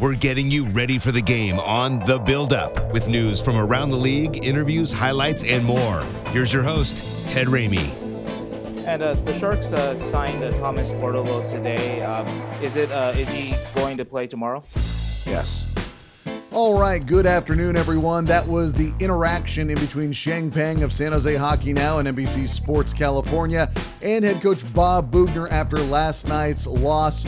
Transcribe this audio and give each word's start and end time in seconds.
We're 0.00 0.14
getting 0.14 0.48
you 0.48 0.64
ready 0.66 0.96
for 0.96 1.10
the 1.10 1.20
game 1.20 1.58
on 1.58 1.98
The 1.98 2.20
Build 2.20 2.52
Up 2.52 2.92
with 2.92 3.08
news 3.08 3.42
from 3.42 3.56
around 3.56 3.90
the 3.90 3.96
league, 3.96 4.46
interviews, 4.46 4.92
highlights, 4.92 5.42
and 5.42 5.64
more. 5.64 6.04
Here's 6.30 6.52
your 6.52 6.62
host, 6.62 7.28
Ted 7.28 7.48
Ramey. 7.48 7.92
And 8.86 9.02
uh, 9.02 9.14
the 9.14 9.36
Sharks 9.36 9.72
uh, 9.72 9.96
signed 9.96 10.44
uh, 10.44 10.52
Thomas 10.52 10.92
Bordeleau 10.92 11.50
today. 11.50 12.00
Um, 12.02 12.28
is 12.62 12.76
it? 12.76 12.92
Uh, 12.92 13.12
is 13.16 13.28
he 13.28 13.56
going 13.74 13.96
to 13.96 14.04
play 14.04 14.28
tomorrow? 14.28 14.62
Yes. 15.26 15.66
All 16.52 16.78
right, 16.80 17.04
good 17.04 17.26
afternoon, 17.26 17.76
everyone. 17.76 18.24
That 18.24 18.46
was 18.46 18.72
the 18.72 18.92
interaction 19.00 19.68
in 19.68 19.80
between 19.80 20.12
Sheng 20.12 20.52
Peng 20.52 20.84
of 20.84 20.92
San 20.92 21.10
Jose 21.10 21.34
Hockey 21.34 21.72
Now 21.72 21.98
and 21.98 22.06
NBC 22.06 22.46
Sports 22.46 22.94
California 22.94 23.68
and 24.00 24.24
head 24.24 24.40
coach 24.40 24.62
Bob 24.72 25.10
Boughner 25.10 25.50
after 25.50 25.76
last 25.78 26.28
night's 26.28 26.68
loss 26.68 27.26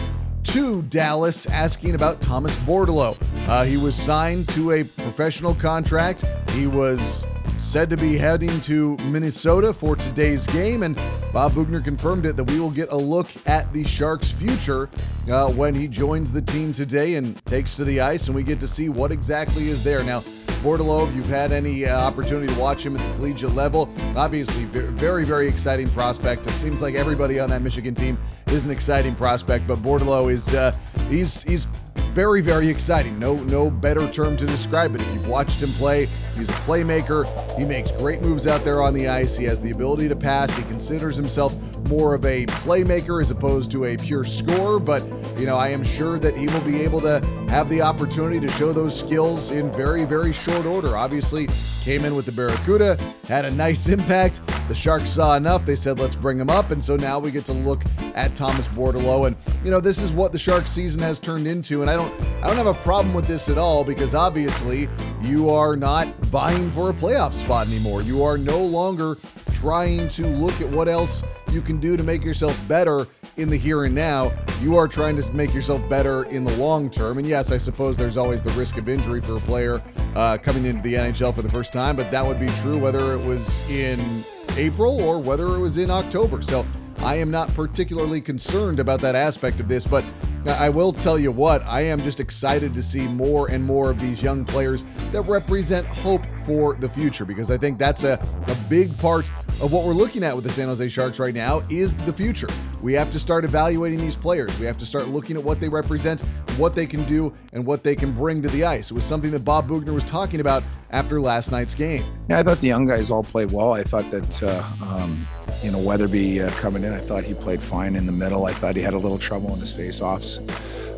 to 0.51 0.83
Dallas 0.83 1.47
asking 1.47 1.95
about 1.95 2.21
Thomas 2.21 2.57
Bordeleau. 2.65 3.17
Uh, 3.49 3.63
he 3.63 3.77
was 3.77 3.95
signed 3.95 4.49
to 4.49 4.73
a 4.73 4.83
professional 4.83 5.55
contract. 5.55 6.25
He 6.51 6.67
was 6.67 7.23
said 7.59 7.91
to 7.91 7.97
be 7.97 8.17
heading 8.17 8.61
to 8.63 8.97
Minnesota 9.07 9.73
for 9.73 9.97
today's 9.97 10.47
game, 10.49 10.83
and 10.83 10.97
Bob 11.33 11.53
Boughner 11.53 11.83
confirmed 11.83 12.27
it 12.27 12.37
that 12.37 12.45
we 12.45 12.61
will 12.61 12.71
get 12.71 12.91
a 12.93 12.97
look 12.97 13.29
at 13.47 13.73
the 13.73 13.85
Sharks' 13.85 14.31
future 14.31 14.89
uh, 15.31 15.51
when 15.53 15.75
he 15.75 15.89
joins 15.89 16.33
the 16.33 16.43
team 16.43 16.73
today 16.73 17.17
and 17.17 17.45
takes 17.47 17.77
to 17.77 17.85
the 17.85 18.01
ice, 18.01 18.27
and 18.27 18.35
we 18.35 18.43
get 18.43 18.61
to 18.61 18.69
see 18.69 18.89
what 18.89 19.13
exactly 19.13 19.69
is 19.69 19.83
there. 19.83 20.03
Now, 20.03 20.21
Bordeleau, 20.63 21.09
if 21.09 21.15
you've 21.15 21.27
had 21.27 21.53
any 21.53 21.87
uh, 21.87 21.99
opportunity 21.99 22.53
to 22.53 22.61
watch 22.61 22.85
him 22.85 22.95
at 22.95 23.03
the 23.03 23.15
collegiate 23.15 23.55
level, 23.55 23.89
obviously 24.15 24.65
very, 24.65 25.25
very 25.25 25.49
exciting 25.49 25.89
prospect. 25.89 26.47
It 26.47 26.53
seems 26.53 26.83
like 26.83 26.95
everybody 26.95 27.41
on 27.41 27.49
that 27.49 27.63
Michigan 27.63 27.95
team 27.95 28.19
is 28.49 28.67
an 28.67 28.71
exciting 28.71 29.15
prospect, 29.15 29.67
but 29.67 29.79
Bordeleau 29.79 30.31
is 30.31 30.55
uh, 30.55 30.77
he's 31.09 31.43
he's 31.45 31.67
very, 32.11 32.41
very 32.41 32.69
exciting. 32.69 33.19
No, 33.19 33.37
no 33.37 33.71
better 33.71 34.11
term 34.11 34.37
to 34.37 34.47
describe 34.47 34.95
it. 34.95 35.01
If 35.01 35.07
you've 35.15 35.29
watched 35.29 35.63
him 35.63 35.71
play, 35.71 36.07
he's 36.37 36.49
a 36.49 36.53
playmaker. 36.53 37.27
He 37.57 37.65
makes 37.65 37.91
great 37.93 38.21
moves 38.21 38.47
out 38.47 38.65
there 38.65 38.83
on 38.83 38.95
the 38.95 39.09
ice. 39.09 39.37
He 39.37 39.45
has 39.45 39.63
the 39.63 39.71
ability 39.71 40.09
to 40.09 40.17
pass. 40.17 40.55
He 40.55 40.63
considers 40.65 41.17
himself 41.17 41.55
more 41.89 42.15
of 42.15 42.25
a 42.25 42.47
playmaker 42.47 43.21
as 43.21 43.31
opposed 43.31 43.71
to 43.73 43.85
a 43.85 43.97
pure 43.97 44.25
scorer. 44.25 44.79
But, 44.79 45.05
you 45.39 45.47
know, 45.47 45.57
I 45.57 45.69
am 45.69 45.85
sure 45.85 46.19
that 46.19 46.37
he 46.37 46.47
will 46.49 46.63
be 46.63 46.81
able 46.83 47.01
to 47.01 47.21
have 47.51 47.69
the 47.69 47.83
opportunity 47.83 48.39
to 48.39 48.49
show 48.53 48.73
those 48.73 48.97
skills 48.97 49.51
in 49.51 49.73
very, 49.73 50.05
very 50.05 50.33
short 50.33 50.67
order. 50.67 50.97
Obviously, 50.97 51.49
came 51.83 52.05
in 52.05 52.15
with 52.15 52.25
the 52.25 52.31
Barracuda, 52.31 52.97
had 53.27 53.45
a 53.45 53.51
nice 53.51 53.89
impact. 53.89 54.41
The 54.69 54.75
Sharks 54.75 55.11
saw 55.11 55.35
enough. 55.35 55.67
They 55.67 55.75
said, 55.75 55.99
let's 55.99 56.15
bring 56.15 56.39
him 56.39 56.49
up. 56.49 56.71
And 56.71 56.83
so 56.83 56.95
now 56.95 57.19
we 57.19 57.33
get 57.33 57.45
to 57.47 57.53
look 57.53 57.83
at 58.15 58.37
Thomas 58.37 58.69
Bordeleau. 58.69 59.27
And, 59.27 59.35
you 59.65 59.71
know, 59.73 59.81
this 59.81 60.01
is 60.01 60.13
what 60.13 60.33
the 60.33 60.39
Sharks 60.39 60.71
season 60.71 61.03
has 61.03 61.19
turned 61.19 61.49
into. 61.49 61.81
And 61.81 61.91
I 61.91 61.97
don't 61.97 62.15
I 62.41 62.47
don't 62.47 62.57
have 62.57 62.67
a 62.69 62.75
problem 62.75 63.15
with 63.15 63.27
this 63.27 63.49
at 63.49 63.59
all 63.59 63.83
because 63.83 64.15
obviously 64.15 64.89
you 65.21 65.51
are 65.51 65.75
not 65.75 66.09
vying 66.27 66.71
for 66.71 66.91
a 66.91 66.93
playoff 66.93 67.35
spot 67.35 67.67
anymore. 67.67 68.03
You 68.03 68.23
are 68.23 68.39
no 68.39 68.63
longer 68.63 69.19
trying 69.55 70.09
to 70.11 70.27
look 70.27 70.59
at 70.61 70.69
what 70.69 70.89
else 70.89 71.25
you 71.51 71.61
can 71.61 71.81
do 71.81 71.97
to 71.97 72.05
make 72.05 72.25
yourself 72.25 72.57
better 72.69 73.07
in 73.37 73.49
the 73.49 73.57
here 73.57 73.85
and 73.85 73.95
now. 73.95 74.33
You 74.61 74.77
are 74.77 74.87
trying 74.87 75.21
to 75.21 75.33
make 75.33 75.53
yourself 75.53 75.87
better 75.89 76.25
in 76.25 76.45
the 76.45 76.57
long 76.57 76.91
term. 76.91 77.19
And 77.19 77.27
yes, 77.41 77.53
I 77.53 77.57
suppose 77.57 77.97
there's 77.97 78.19
always 78.19 78.43
the 78.43 78.51
risk 78.51 78.77
of 78.77 78.87
injury 78.87 79.23
for 79.23 79.37
a 79.37 79.41
player 79.41 79.83
uh, 80.15 80.37
coming 80.37 80.67
into 80.67 80.83
the 80.83 80.93
NHL 80.93 81.35
for 81.35 81.41
the 81.41 81.49
first 81.49 81.73
time, 81.73 81.97
but 81.97 82.11
that 82.11 82.27
would 82.27 82.39
be 82.39 82.49
true 82.61 82.77
whether 82.77 83.15
it 83.15 83.25
was 83.25 83.67
in 83.71 84.23
April 84.59 85.01
or 85.01 85.19
whether 85.19 85.47
it 85.47 85.59
was 85.59 85.79
in 85.79 85.91
October. 85.91 86.43
So 86.43 86.67
I 86.99 87.15
am 87.15 87.31
not 87.31 87.49
particularly 87.55 88.21
concerned 88.21 88.79
about 88.79 89.01
that 89.01 89.15
aspect 89.15 89.59
of 89.59 89.69
this, 89.69 89.87
but 89.87 90.05
I 90.47 90.69
will 90.69 90.93
tell 90.93 91.19
you 91.19 91.33
what, 91.33 91.63
I 91.63 91.81
am 91.81 91.99
just 92.01 92.21
excited 92.21 92.75
to 92.75 92.83
see 92.83 93.09
more 93.09 93.51
and 93.51 93.65
more 93.65 93.91
of 93.91 93.99
these 93.99 94.23
young 94.23 94.45
players 94.45 94.85
that 95.13 95.23
represent 95.23 95.87
hope 95.87 96.27
for 96.45 96.77
the 96.77 96.91
future 96.91 97.25
because 97.25 97.51
I 97.51 97.57
think 97.57 97.79
that's 97.79 98.05
a, 98.05 98.23
a 98.49 98.57
big 98.69 98.97
part 98.99 99.31
of 99.63 99.73
what 99.73 99.85
we're 99.85 99.95
looking 99.95 100.23
at 100.25 100.35
with 100.35 100.45
the 100.45 100.51
San 100.51 100.69
Jose 100.69 100.89
Sharks 100.89 101.19
right 101.19 101.35
now 101.35 101.63
is 101.71 101.97
the 101.97 102.13
future. 102.13 102.49
We 102.83 102.93
have 102.95 103.13
to 103.13 103.19
start 103.19 103.45
evaluating 103.45 103.99
these 103.99 104.17
players. 104.17 104.59
We 104.59 104.67
have 104.67 104.79
to 104.79 104.87
start 104.87 105.09
looking 105.09 105.37
at 105.37 105.45
what 105.45 105.61
they 105.61 105.69
represent, 105.69 106.23
what 106.61 106.75
they 106.75 106.87
can 106.87 107.03
do, 107.05 107.33
and 107.53 107.65
what 107.65 107.83
they 107.83 107.97
can 107.97 108.13
bring 108.13 108.43
to 108.43 108.49
the 108.51 108.65
ice. 108.65 108.91
It 108.91 108.95
was 108.95 109.05
something 109.05 109.31
that 109.31 109.45
Bob 109.45 109.69
Boughner 109.69 109.93
was 109.93 110.05
talking 110.05 110.41
about 110.41 110.63
after 110.91 111.21
last 111.21 111.51
night's 111.51 111.75
game. 111.75 112.05
Yeah, 112.29 112.39
I 112.39 112.43
thought 112.43 112.59
the 112.59 112.69
young 112.69 112.87
guys 112.87 113.11
all 113.11 113.25
played 113.25 113.51
well. 113.51 113.73
I 113.73 113.83
thought 113.83 114.11
that, 114.11 114.43
uh, 114.43 114.63
um, 114.85 115.27
you 115.63 115.71
know, 115.73 115.79
Weatherby 115.79 116.43
uh, 116.43 116.51
coming 116.53 116.85
in, 116.85 116.93
I 116.93 116.99
thought 116.99 117.25
he 117.25 117.35
played 117.35 117.63
fine 117.63 117.97
in 117.97 118.07
the 118.07 118.13
middle. 118.13 118.47
I 118.47 118.53
thought 118.53 118.77
he 118.77 118.83
had 118.83 118.95
a 118.95 118.99
little 118.99 119.19
trouble 119.19 119.53
in 119.55 119.61
his 119.61 119.73
face-offs. 119.73 120.41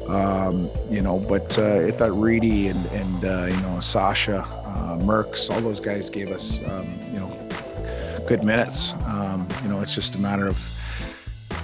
Um, 0.08 0.68
you 0.90 1.00
know, 1.00 1.18
but 1.18 1.56
uh, 1.58 1.86
I 1.86 1.90
thought 1.92 2.10
Reedy 2.12 2.68
and, 2.68 2.84
and 2.86 3.24
uh, 3.24 3.46
you 3.48 3.62
know, 3.62 3.78
Sasha, 3.80 4.40
uh, 4.40 4.98
Merckx, 4.98 5.48
all 5.48 5.60
those 5.60 5.78
guys 5.78 6.10
gave 6.10 6.32
us, 6.32 6.60
um, 6.66 6.98
you 7.12 7.20
know, 7.20 7.48
good 8.26 8.42
minutes. 8.42 8.94
Um, 9.06 9.46
you 9.62 9.68
know, 9.68 9.80
it's 9.80 9.94
just 9.94 10.16
a 10.16 10.18
matter 10.18 10.48
of, 10.48 10.58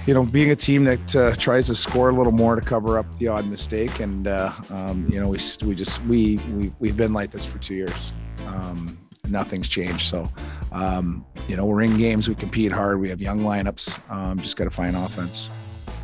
you 0.05 0.13
know, 0.13 0.25
being 0.25 0.51
a 0.51 0.55
team 0.55 0.85
that 0.85 1.15
uh, 1.15 1.35
tries 1.35 1.67
to 1.67 1.75
score 1.75 2.09
a 2.09 2.13
little 2.13 2.31
more 2.31 2.55
to 2.55 2.61
cover 2.61 2.97
up 2.97 3.05
the 3.19 3.27
odd 3.27 3.47
mistake. 3.47 3.99
And, 3.99 4.27
uh, 4.27 4.51
um, 4.69 5.07
you 5.11 5.19
know, 5.19 5.29
we, 5.29 5.39
we 5.65 5.75
just, 5.75 6.03
we, 6.03 6.37
we, 6.53 6.71
we've 6.79 6.97
been 6.97 7.13
like 7.13 7.31
this 7.31 7.45
for 7.45 7.59
two 7.59 7.75
years. 7.75 8.11
Um, 8.47 8.97
nothing's 9.27 9.69
changed. 9.69 10.01
So, 10.09 10.27
um, 10.71 11.25
you 11.47 11.55
know, 11.55 11.65
we're 11.65 11.83
in 11.83 11.97
games, 11.97 12.27
we 12.27 12.35
compete 12.35 12.71
hard, 12.71 12.99
we 12.99 13.09
have 13.09 13.21
young 13.21 13.41
lineups, 13.41 14.09
um, 14.11 14.39
just 14.39 14.57
got 14.57 14.65
to 14.65 14.71
find 14.71 14.95
offense. 14.95 15.49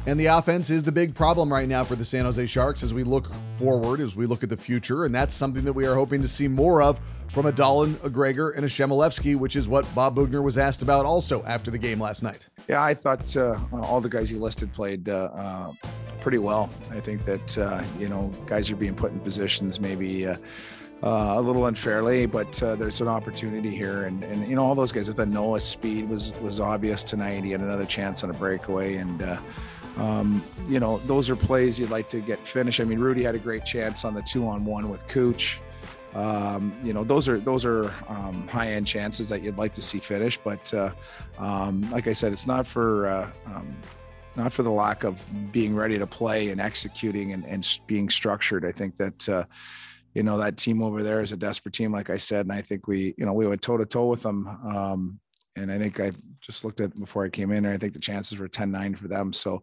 And 0.08 0.20
the 0.20 0.28
offense 0.28 0.70
is 0.70 0.84
the 0.84 0.92
big 0.92 1.16
problem 1.16 1.52
right 1.52 1.68
now 1.68 1.84
for 1.84 1.96
the 1.96 2.06
San 2.06 2.26
Jose 2.26 2.46
Sharks 2.46 2.84
as 2.84 2.94
we 2.94 3.04
look 3.04 3.34
forward, 3.58 4.00
as 4.00 4.16
we 4.16 4.28
look 4.28 4.44
at 4.44 4.50
the 4.50 4.58
future. 4.58 5.06
And 5.06 5.16
that's 5.16 5.34
something 5.34 5.64
that 5.64 5.74
we 5.74 5.88
are 5.88 5.96
hoping 5.96 6.22
to 6.22 6.28
see 6.28 6.48
more 6.48 6.84
of 6.84 7.00
from 7.32 7.48
a 7.48 7.52
Dahlen, 7.52 8.02
a 8.04 8.10
Gregor, 8.10 8.52
and 8.52 8.64
a 8.64 8.70
Chmelevski, 8.70 9.36
which 9.36 9.56
is 9.56 9.68
what 9.68 9.84
Bob 9.96 10.16
Boughner 10.16 10.44
was 10.44 10.60
asked 10.60 10.84
about 10.84 11.08
also 11.08 11.44
after 11.46 11.72
the 11.72 11.80
game 11.80 12.00
last 12.00 12.22
night. 12.22 12.48
Yeah, 12.68 12.84
I 12.84 12.94
thought 12.94 13.36
uh, 13.38 13.58
all 13.72 14.02
the 14.02 14.10
guys 14.10 14.30
he 14.30 14.38
listed 14.38 14.74
played 14.74 15.08
uh, 15.10 15.30
uh, 15.34 15.72
pretty 16.20 16.40
well. 16.40 16.70
I 16.92 17.00
think 17.00 17.26
that, 17.26 17.58
uh, 17.58 17.84
you 18.00 18.10
know, 18.10 18.32
guys 18.48 18.72
are 18.72 18.76
being 18.76 18.96
put 18.96 19.12
in 19.12 19.20
positions 19.20 19.80
maybe. 19.80 20.28
Uh, 20.28 20.38
uh, 21.04 21.36
a 21.36 21.42
little 21.42 21.68
unfairly, 21.68 22.26
but 22.26 22.54
there's 22.54 23.02
an 23.02 23.08
opportunity 23.08 23.70
here, 23.70 24.06
and 24.06 24.24
and 24.24 24.48
you 24.48 24.56
know 24.56 24.64
all 24.64 24.74
those 24.74 24.94
guys. 24.94 25.08
I 25.08 25.14
thought 25.14 25.28
Noah's 25.28 25.64
speed 25.64 26.10
was 26.10 26.32
was 26.40 26.60
obvious 26.60 27.04
tonight. 27.04 27.44
He 27.44 27.52
had 27.52 27.60
another 27.60 27.86
chance 27.86 28.24
on 28.24 28.32
a 28.32 28.34
breakaway, 28.34 28.96
and 28.96 29.22
um, 29.98 30.44
you 30.68 30.80
know, 30.80 30.98
those 31.00 31.30
are 31.30 31.36
plays 31.36 31.80
you'd 31.80 31.90
like 31.90 32.10
to 32.10 32.20
get 32.20 32.46
finished. 32.46 32.80
I 32.80 32.84
mean, 32.84 33.00
Rudy 33.00 33.24
had 33.24 33.36
a 33.36 33.40
great 33.40 33.66
chance 33.66 34.04
on 34.04 34.14
the 34.14 34.22
two 34.22 34.48
on 34.48 34.66
one 34.66 34.90
with 34.90 35.08
Cooch. 35.08 35.62
Um, 36.16 36.74
you 36.82 36.94
know, 36.94 37.04
those 37.04 37.28
are 37.28 37.38
those 37.38 37.66
are 37.66 37.94
um, 38.08 38.48
high 38.48 38.70
end 38.72 38.88
chances 38.88 39.30
that 39.30 39.44
you'd 39.44 39.58
like 39.58 39.74
to 39.74 39.82
see 39.82 40.00
finish. 40.00 40.38
But 40.38 40.74
uh, 40.74 40.92
um, 41.38 41.90
like 41.92 42.08
I 42.08 42.14
said, 42.14 42.32
it's 42.32 42.48
not 42.48 42.66
for 42.66 43.08
uh, 43.08 43.30
um, 43.48 43.76
not 44.36 44.54
for 44.54 44.64
the 44.64 44.72
lack 44.72 45.04
of 45.04 45.22
being 45.52 45.76
ready 45.76 46.00
to 46.00 46.08
play 46.08 46.50
and 46.50 46.60
executing 46.62 47.34
and, 47.34 47.46
and 47.46 47.68
being 47.86 48.10
structured. 48.10 48.66
I 48.66 48.72
think 48.72 48.96
that. 48.98 49.30
Uh, 49.30 49.46
you 50.14 50.24
know 50.24 50.38
that 50.38 50.56
team 50.56 50.82
over 50.82 51.04
there 51.04 51.22
is 51.22 51.34
a 51.34 51.36
desperate 51.36 51.74
team, 51.74 51.92
like 51.92 52.10
I 52.10 52.16
said, 52.16 52.46
and 52.46 52.54
I 52.54 52.62
think 52.62 52.88
we, 52.88 53.14
you 53.18 53.26
know, 53.26 53.34
we 53.34 53.46
went 53.48 53.62
toe 53.62 53.76
to 53.76 53.86
toe 53.86 54.06
with 54.06 54.22
them. 54.22 54.48
Um, 54.48 55.20
and 55.58 55.72
I 55.72 55.78
think 55.78 56.00
I 56.00 56.12
just 56.42 56.64
looked 56.64 56.80
at 56.80 56.98
before 56.98 57.26
I 57.26 57.30
came 57.30 57.52
in, 57.52 57.66
and 57.66 57.74
I 57.74 57.78
think 57.78 57.94
the 57.94 58.00
chances 58.00 58.40
were 58.40 58.48
10-9 58.48 58.98
for 58.98 59.08
them. 59.08 59.34
So, 59.34 59.62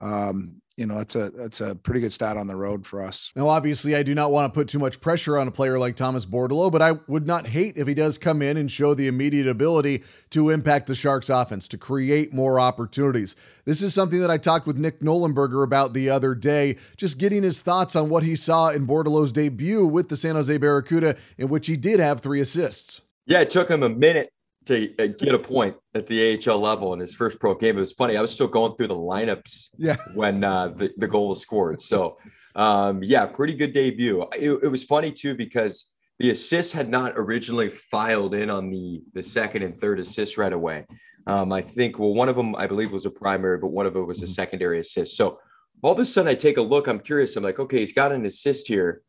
um, 0.00 0.60
you 0.78 0.86
know, 0.86 0.98
that's 0.98 1.16
a 1.16 1.30
that's 1.30 1.60
a 1.60 1.74
pretty 1.74 2.00
good 2.00 2.12
stat 2.12 2.36
on 2.36 2.46
the 2.46 2.54
road 2.54 2.86
for 2.86 3.02
us. 3.02 3.32
Now, 3.34 3.48
obviously, 3.48 3.96
I 3.96 4.04
do 4.04 4.14
not 4.14 4.30
want 4.30 4.54
to 4.54 4.56
put 4.56 4.68
too 4.68 4.78
much 4.78 5.00
pressure 5.00 5.36
on 5.36 5.48
a 5.48 5.50
player 5.50 5.76
like 5.76 5.96
Thomas 5.96 6.24
Bordeleau, 6.24 6.70
but 6.70 6.80
I 6.80 6.92
would 7.08 7.26
not 7.26 7.48
hate 7.48 7.76
if 7.76 7.88
he 7.88 7.94
does 7.94 8.16
come 8.16 8.42
in 8.42 8.56
and 8.56 8.70
show 8.70 8.94
the 8.94 9.08
immediate 9.08 9.48
ability 9.48 10.04
to 10.30 10.50
impact 10.50 10.86
the 10.86 10.94
Sharks' 10.94 11.30
offense, 11.30 11.66
to 11.68 11.78
create 11.78 12.32
more 12.32 12.60
opportunities. 12.60 13.34
This 13.64 13.82
is 13.82 13.92
something 13.92 14.20
that 14.20 14.30
I 14.30 14.38
talked 14.38 14.68
with 14.68 14.76
Nick 14.76 15.00
Nollenberger 15.00 15.64
about 15.64 15.94
the 15.94 16.10
other 16.10 16.36
day, 16.36 16.76
just 16.96 17.18
getting 17.18 17.42
his 17.42 17.60
thoughts 17.60 17.96
on 17.96 18.08
what 18.08 18.22
he 18.22 18.36
saw 18.36 18.68
in 18.68 18.86
Bordeleau's 18.86 19.32
debut 19.32 19.84
with 19.84 20.08
the 20.08 20.16
San 20.16 20.36
Jose 20.36 20.56
Barracuda, 20.58 21.16
in 21.38 21.48
which 21.48 21.66
he 21.66 21.76
did 21.76 21.98
have 21.98 22.20
three 22.20 22.40
assists. 22.40 23.00
Yeah, 23.26 23.40
it 23.40 23.50
took 23.50 23.68
him 23.68 23.82
a 23.82 23.90
minute 23.90 24.32
to 24.68 24.94
uh, 24.98 25.06
get 25.06 25.34
a 25.34 25.38
point 25.38 25.76
at 25.94 26.06
the 26.06 26.38
AHL 26.46 26.58
level 26.60 26.92
in 26.94 27.00
his 27.00 27.14
first 27.14 27.40
pro 27.40 27.54
game. 27.54 27.76
It 27.76 27.80
was 27.80 27.92
funny. 27.92 28.16
I 28.16 28.22
was 28.22 28.32
still 28.32 28.46
going 28.48 28.76
through 28.76 28.88
the 28.88 28.94
lineups 28.94 29.70
Yeah. 29.78 29.96
when 30.14 30.44
uh, 30.44 30.68
the, 30.68 30.92
the 30.96 31.08
goal 31.08 31.28
was 31.30 31.40
scored. 31.40 31.80
So, 31.80 32.18
um, 32.54 33.02
yeah, 33.02 33.26
pretty 33.26 33.54
good 33.54 33.72
debut. 33.72 34.22
It, 34.38 34.50
it 34.62 34.68
was 34.68 34.84
funny 34.84 35.10
too 35.12 35.34
because 35.34 35.90
the 36.18 36.30
assist 36.30 36.72
had 36.72 36.88
not 36.88 37.12
originally 37.16 37.70
filed 37.70 38.34
in 38.34 38.50
on 38.50 38.70
the 38.70 39.02
the 39.14 39.22
second 39.22 39.62
and 39.62 39.78
third 39.80 40.00
assist 40.00 40.36
right 40.38 40.52
away. 40.52 40.84
Um, 41.26 41.52
I 41.52 41.62
think 41.62 41.98
well, 41.98 42.14
one 42.14 42.28
of 42.28 42.36
them 42.36 42.56
I 42.56 42.66
believe 42.66 42.90
was 42.92 43.06
a 43.06 43.10
primary, 43.10 43.58
but 43.58 43.68
one 43.68 43.86
of 43.86 43.96
it 43.96 44.00
was 44.00 44.22
a 44.22 44.26
secondary 44.26 44.80
assist. 44.80 45.16
So 45.16 45.38
all 45.82 45.92
of 45.92 45.98
a 46.00 46.04
sudden, 46.06 46.28
I 46.28 46.34
take 46.34 46.56
a 46.56 46.62
look. 46.62 46.88
I'm 46.88 46.98
curious. 46.98 47.36
I'm 47.36 47.44
like, 47.44 47.60
okay, 47.60 47.78
he's 47.78 47.92
got 47.92 48.10
an 48.12 48.26
assist 48.26 48.66
here. 48.66 49.02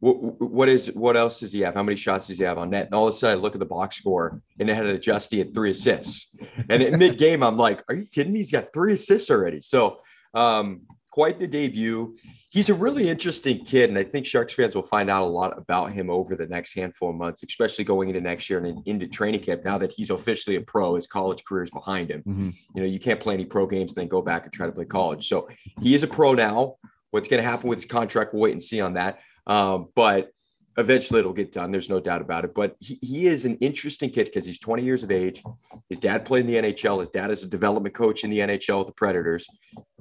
What, 0.00 0.40
what 0.40 0.68
is 0.68 0.92
what 0.94 1.16
else 1.16 1.40
does 1.40 1.52
he 1.52 1.60
have? 1.60 1.74
How 1.74 1.82
many 1.82 1.96
shots 1.96 2.28
does 2.28 2.38
he 2.38 2.44
have 2.44 2.58
on 2.58 2.70
net? 2.70 2.86
And 2.86 2.94
all 2.94 3.08
of 3.08 3.14
a 3.14 3.16
sudden, 3.16 3.38
I 3.38 3.42
look 3.42 3.54
at 3.54 3.58
the 3.58 3.66
box 3.66 3.96
score, 3.96 4.40
and 4.58 4.70
it 4.70 4.74
had 4.74 4.86
an 4.86 4.96
Justy 4.98 5.40
at 5.40 5.52
three 5.54 5.70
assists. 5.70 6.34
And 6.68 6.82
at 6.82 6.92
mid 6.98 7.18
game, 7.18 7.42
I'm 7.42 7.56
like, 7.56 7.82
"Are 7.88 7.94
you 7.94 8.06
kidding 8.06 8.32
me? 8.32 8.38
He's 8.38 8.52
got 8.52 8.72
three 8.72 8.92
assists 8.92 9.28
already." 9.30 9.60
So, 9.60 9.98
um, 10.34 10.82
quite 11.10 11.40
the 11.40 11.48
debut. 11.48 12.16
He's 12.50 12.68
a 12.68 12.74
really 12.74 13.08
interesting 13.08 13.64
kid, 13.64 13.90
and 13.90 13.98
I 13.98 14.04
think 14.04 14.24
Sharks 14.24 14.54
fans 14.54 14.76
will 14.76 14.84
find 14.84 15.10
out 15.10 15.24
a 15.24 15.26
lot 15.26 15.58
about 15.58 15.92
him 15.92 16.10
over 16.10 16.36
the 16.36 16.46
next 16.46 16.74
handful 16.74 17.10
of 17.10 17.16
months, 17.16 17.42
especially 17.42 17.84
going 17.84 18.08
into 18.08 18.20
next 18.20 18.48
year 18.48 18.64
and 18.64 18.86
into 18.86 19.08
training 19.08 19.40
camp. 19.40 19.64
Now 19.64 19.78
that 19.78 19.92
he's 19.92 20.10
officially 20.10 20.56
a 20.56 20.60
pro, 20.60 20.94
his 20.94 21.08
college 21.08 21.42
career 21.44 21.64
is 21.64 21.70
behind 21.70 22.10
him. 22.10 22.22
Mhm. 22.22 22.54
You 22.74 22.82
know, 22.82 22.86
you 22.86 23.00
can't 23.00 23.18
play 23.18 23.34
any 23.34 23.44
pro 23.44 23.66
games 23.66 23.92
and 23.92 24.00
then 24.00 24.08
go 24.08 24.22
back 24.22 24.44
and 24.44 24.52
try 24.52 24.66
to 24.66 24.72
play 24.72 24.84
college. 24.84 25.28
So 25.28 25.48
he 25.82 25.94
is 25.94 26.04
a 26.04 26.06
pro 26.06 26.34
now. 26.34 26.76
What's 27.10 27.26
going 27.26 27.42
to 27.42 27.48
happen 27.48 27.68
with 27.68 27.78
his 27.78 27.90
contract, 27.90 28.32
we'll 28.32 28.42
wait 28.42 28.52
and 28.52 28.62
see 28.62 28.80
on 28.80 28.94
that. 28.94 29.18
Um, 29.48 29.88
but 29.94 30.30
eventually 30.76 31.20
it'll 31.20 31.32
get 31.32 31.52
done. 31.52 31.72
There's 31.72 31.90
no 31.90 31.98
doubt 31.98 32.22
about 32.22 32.44
it. 32.44 32.54
But 32.54 32.76
he, 32.78 32.98
he 33.02 33.26
is 33.26 33.44
an 33.44 33.56
interesting 33.56 34.10
kid 34.10 34.26
because 34.26 34.46
he's 34.46 34.60
20 34.60 34.84
years 34.84 35.02
of 35.02 35.10
age. 35.10 35.42
His 35.88 35.98
dad 35.98 36.24
played 36.24 36.46
in 36.46 36.46
the 36.46 36.72
NHL. 36.72 37.00
His 37.00 37.08
dad 37.08 37.30
is 37.30 37.42
a 37.42 37.48
development 37.48 37.94
coach 37.94 38.22
in 38.22 38.30
the 38.30 38.38
NHL 38.38 38.78
with 38.78 38.86
the 38.86 38.92
Predators. 38.92 39.46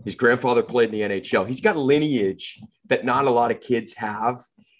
His 0.05 0.15
grandfather 0.15 0.61
played 0.61 0.94
in 0.94 1.09
the 1.09 1.19
NHL. 1.19 1.47
He's 1.47 1.61
got 1.61 1.75
a 1.75 1.81
lineage 1.81 2.59
that 2.88 3.03
not 3.03 3.25
a 3.25 3.31
lot 3.31 3.51
of 3.51 3.59
kids 3.59 3.94
have. 3.94 4.39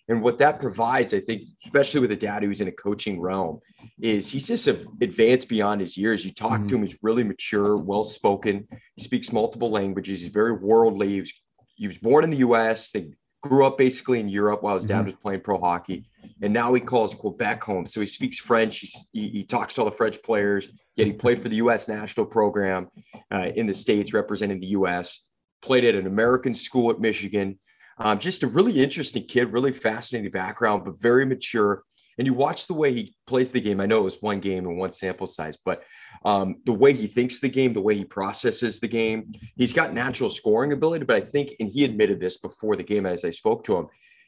And 0.10 0.22
what 0.22 0.38
that 0.38 0.60
provides, 0.60 1.14
I 1.14 1.20
think, 1.20 1.44
especially 1.66 2.00
with 2.00 2.12
a 2.12 2.16
dad 2.16 2.44
who's 2.44 2.62
in 2.62 2.70
a 2.70 2.72
coaching 2.72 3.20
realm, 3.20 3.60
is 4.00 4.32
he's 4.32 4.48
just 4.48 4.68
advanced 4.68 5.50
beyond 5.50 5.82
his 5.82 5.98
years. 5.98 6.24
You 6.24 6.32
talk 6.32 6.66
to 6.66 6.76
him, 6.76 6.84
he's 6.84 6.98
really 7.02 7.24
mature, 7.24 7.76
well 7.76 8.06
spoken. 8.06 8.68
He 8.96 9.04
speaks 9.04 9.34
multiple 9.34 9.70
languages. 9.70 10.22
He's 10.22 10.32
very 10.32 10.54
worldly. 10.54 11.10
He 11.10 11.20
was, 11.20 11.34
he 11.76 11.88
was 11.88 11.98
born 11.98 12.24
in 12.24 12.30
the 12.30 12.38
US. 12.38 12.92
They 12.92 13.10
grew 13.42 13.66
up 13.66 13.78
basically 13.78 14.20
in 14.20 14.30
Europe 14.30 14.64
while 14.64 14.76
his 14.76 14.86
dad 14.86 15.06
was 15.06 15.16
playing 15.16 15.42
pro 15.42 15.60
hockey. 15.60 16.10
And 16.42 16.54
now 16.54 16.74
he 16.74 16.82
calls 16.82 17.14
Quebec 17.14 17.64
home. 17.64 17.86
So 17.86 18.00
he 18.00 18.06
speaks 18.06 18.40
French. 18.40 18.80
He's, 18.80 19.08
he, 19.14 19.30
he 19.30 19.44
talks 19.44 19.74
to 19.76 19.82
all 19.82 19.86
the 19.86 19.96
French 19.96 20.22
players. 20.24 20.70
Yet 20.96 21.08
he 21.08 21.14
played 21.14 21.42
for 21.42 21.50
the 21.50 21.58
US 21.58 21.88
national 21.88 22.26
program 22.26 22.90
uh, 23.32 23.52
in 23.56 23.68
the 23.68 23.74
States, 23.74 24.14
representing 24.14 24.60
the 24.60 24.68
US. 24.68 25.28
Played 25.62 25.86
at 25.86 25.96
an 25.96 26.08
American 26.08 26.54
school 26.54 26.92
at 26.92 27.00
Michigan. 27.00 27.60
Um, 28.00 28.20
just 28.20 28.44
a 28.44 28.48
really 28.48 28.84
interesting 28.84 29.26
kid, 29.26 29.54
really 29.54 29.72
fascinating 29.72 30.32
background, 30.32 30.86
but 30.86 31.00
very 31.00 31.26
mature. 31.26 31.84
And 32.18 32.26
you 32.26 32.34
watch 32.34 32.68
the 32.68 32.74
way 32.74 32.94
he 32.94 33.16
plays 33.28 33.52
the 33.52 33.62
game. 33.62 33.80
I 33.80 33.86
know 33.86 34.00
it 34.00 34.04
was 34.04 34.22
one 34.22 34.40
game 34.40 34.66
and 34.66 34.78
one 34.78 34.92
sample 34.92 35.28
size, 35.28 35.58
but 35.64 35.84
um, 36.26 36.56
the 36.66 36.74
way 36.74 36.94
he 36.94 37.06
thinks 37.08 37.40
the 37.40 37.50
game, 37.50 37.74
the 37.74 37.82
way 37.82 37.96
he 37.96 38.06
processes 38.06 38.80
the 38.80 38.88
game, 38.88 39.32
he's 39.56 39.74
got 39.74 39.94
natural 39.94 40.30
scoring 40.30 40.74
ability. 40.74 41.06
But 41.06 41.18
I 41.18 41.22
think, 41.22 41.52
and 41.60 41.70
he 41.70 41.84
admitted 41.86 42.20
this 42.20 42.38
before 42.38 42.76
the 42.76 42.84
game 42.84 43.06
as 43.06 43.24
I 43.24 43.30
spoke 43.30 43.64
to 43.66 43.78
him, 43.78 43.88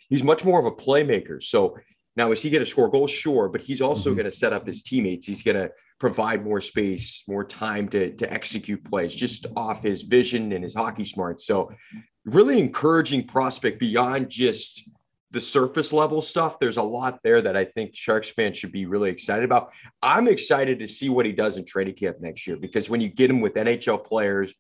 he's 0.10 0.24
much 0.24 0.46
more 0.46 0.60
of 0.60 0.66
a 0.66 0.72
playmaker. 0.72 1.42
So 1.42 1.78
now, 2.16 2.32
is 2.32 2.42
he 2.42 2.50
going 2.50 2.64
to 2.64 2.70
score 2.70 2.90
goals? 2.90 3.12
Sure, 3.12 3.48
but 3.48 3.62
he's 3.62 3.82
also 3.82 4.14
going 4.14 4.26
to 4.26 4.32
set 4.32 4.52
up 4.52 4.68
his 4.68 4.82
teammates. 4.82 5.26
He's 5.26 5.42
going 5.42 5.56
to 5.56 5.72
provide 6.00 6.44
more 6.44 6.60
space, 6.60 7.24
more 7.28 7.46
time 7.46 7.88
to, 7.90 8.14
to 8.16 8.34
execute 8.34 8.84
plays 8.84 9.16
just 9.16 9.46
off 9.56 9.84
his 9.84 10.04
vision 10.04 10.52
and 10.52 10.64
his 10.64 10.76
hockey 10.76 11.06
smarts. 11.06 11.46
So, 11.46 11.72
really 12.26 12.60
encouraging 12.60 13.26
prospect 13.26 13.80
beyond 13.80 14.30
just 14.30 14.90
the 15.32 15.42
surface 15.42 15.94
level 15.94 16.22
stuff. 16.22 16.60
There's 16.60 16.78
a 16.78 16.84
lot 16.84 17.20
there 17.24 17.42
that 17.42 17.56
I 17.56 17.66
think 17.66 17.96
Sharks 17.96 18.30
fans 18.30 18.58
should 18.58 18.72
be 18.72 18.86
really 18.86 19.10
excited 19.10 19.46
about. 19.46 19.72
I'm 20.02 20.28
excited 20.28 20.80
to 20.80 20.88
see 20.88 21.10
what 21.10 21.26
he 21.26 21.32
does 21.32 21.58
in 21.58 21.66
training 21.66 21.96
camp 21.96 22.18
next 22.20 22.48
year 22.48 22.58
because 22.58 22.90
when 22.90 23.02
you 23.02 23.10
get 23.10 23.30
him 23.30 23.42
with 23.42 23.54
NHL 23.54 24.04
players, 24.04 24.54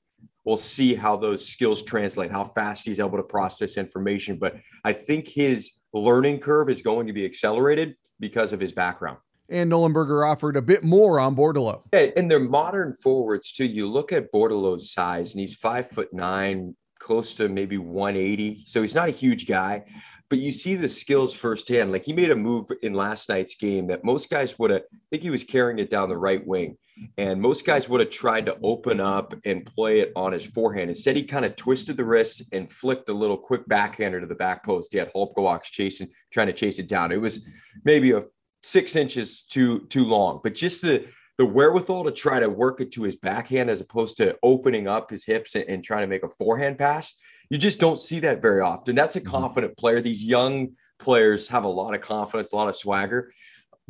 we'll 0.45 0.57
see 0.57 0.95
how 0.95 1.18
those 1.18 1.48
skills 1.48 1.81
translate, 1.83 2.31
how 2.31 2.45
fast 2.45 2.86
he's 2.86 3.00
able 3.00 3.18
to 3.18 3.24
process 3.24 3.77
information. 3.77 4.38
But 4.38 4.57
I 4.83 4.94
think 4.94 5.27
his 5.27 5.80
learning 5.94 6.39
curve 6.39 6.69
is 6.69 6.81
going 6.81 7.07
to 7.07 7.13
be 7.13 7.25
accelerated 7.25 7.95
because 8.19 8.54
of 8.54 8.60
his 8.60 8.71
background. 8.71 9.18
And 9.51 9.71
Nollenberger 9.71 10.30
offered 10.30 10.56
a 10.56 10.62
bit 10.62 10.83
more 10.83 11.19
on 11.19 11.36
Bordeleau. 11.36 11.81
Yeah, 11.92 12.07
and 12.16 12.30
they're 12.30 12.39
modern 12.39 12.95
forwards 13.01 13.51
too. 13.51 13.66
You 13.66 13.88
look 13.88 14.12
at 14.12 14.31
Bordeleau's 14.31 14.92
size, 14.92 15.33
and 15.33 15.42
he's 15.42 15.56
five 15.56 15.89
foot 15.89 16.13
nine, 16.13 16.75
close 17.00 17.33
to 17.36 17.50
maybe 17.50 17.77
180. 17.80 18.66
So 18.68 18.81
he's 18.83 18.94
not 18.94 19.10
a 19.10 19.12
huge 19.12 19.48
guy, 19.48 19.86
but 20.29 20.39
you 20.39 20.51
see 20.51 20.75
the 20.75 20.89
skills 20.89 21.33
firsthand. 21.33 21.91
Like 21.91 22.05
he 22.05 22.13
made 22.13 22.29
a 22.29 22.35
move 22.35 22.67
in 22.83 22.93
last 22.93 23.29
night's 23.29 23.55
game 23.55 23.87
that 23.87 24.03
most 24.03 24.29
guys 24.29 24.57
would 24.59 24.69
have, 24.69 24.83
I 24.93 24.97
think 25.09 25.23
he 25.23 25.31
was 25.31 25.43
carrying 25.43 25.79
it 25.79 25.89
down 25.89 26.09
the 26.09 26.17
right 26.17 26.45
wing. 26.45 26.77
And 27.17 27.41
most 27.41 27.65
guys 27.65 27.89
would 27.89 28.01
have 28.01 28.09
tried 28.09 28.45
to 28.45 28.57
open 28.61 28.99
up 28.99 29.33
and 29.45 29.65
play 29.65 30.01
it 30.01 30.11
on 30.15 30.33
his 30.33 30.45
forehand. 30.45 30.89
Instead, 30.89 31.15
he 31.15 31.23
kind 31.23 31.45
of 31.45 31.55
twisted 31.55 31.97
the 31.97 32.05
wrist 32.05 32.43
and 32.51 32.69
flicked 32.69 33.09
a 33.09 33.13
little 33.13 33.37
quick 33.37 33.67
backhander 33.67 34.19
to 34.19 34.27
the 34.27 34.35
back 34.35 34.63
post. 34.63 34.91
He 34.91 34.99
had 34.99 35.11
Holpgawaks 35.13 35.71
chasing, 35.71 36.09
trying 36.31 36.47
to 36.47 36.53
chase 36.53 36.77
it 36.77 36.89
down. 36.89 37.11
It 37.11 37.21
was 37.21 37.47
maybe 37.83 38.11
a 38.11 38.23
six 38.61 38.95
inches 38.95 39.43
too 39.43 39.87
too 39.87 40.05
long, 40.05 40.41
but 40.43 40.53
just 40.53 40.81
the 40.81 41.05
the 41.37 41.45
wherewithal 41.45 42.03
to 42.03 42.11
try 42.11 42.37
to 42.41 42.49
work 42.49 42.81
it 42.81 42.91
to 42.91 43.03
his 43.03 43.15
backhand 43.15 43.69
as 43.69 43.79
opposed 43.79 44.17
to 44.17 44.37
opening 44.43 44.89
up 44.89 45.09
his 45.09 45.25
hips 45.25 45.55
and, 45.55 45.63
and 45.69 45.83
trying 45.83 46.01
to 46.01 46.07
make 46.07 46.23
a 46.23 46.29
forehand 46.29 46.77
pass. 46.77 47.15
You 47.49 47.57
just 47.57 47.79
don't 47.79 47.97
see 47.97 48.19
that 48.21 48.41
very 48.41 48.61
often. 48.61 48.95
That's 48.95 49.15
a 49.15 49.21
mm-hmm. 49.21 49.29
confident 49.29 49.77
player. 49.77 50.01
These 50.01 50.23
young 50.23 50.69
players 50.99 51.47
have 51.47 51.63
a 51.63 51.69
lot 51.69 51.95
of 51.95 52.01
confidence, 52.01 52.51
a 52.51 52.55
lot 52.55 52.69
of 52.69 52.75
swagger. 52.75 53.31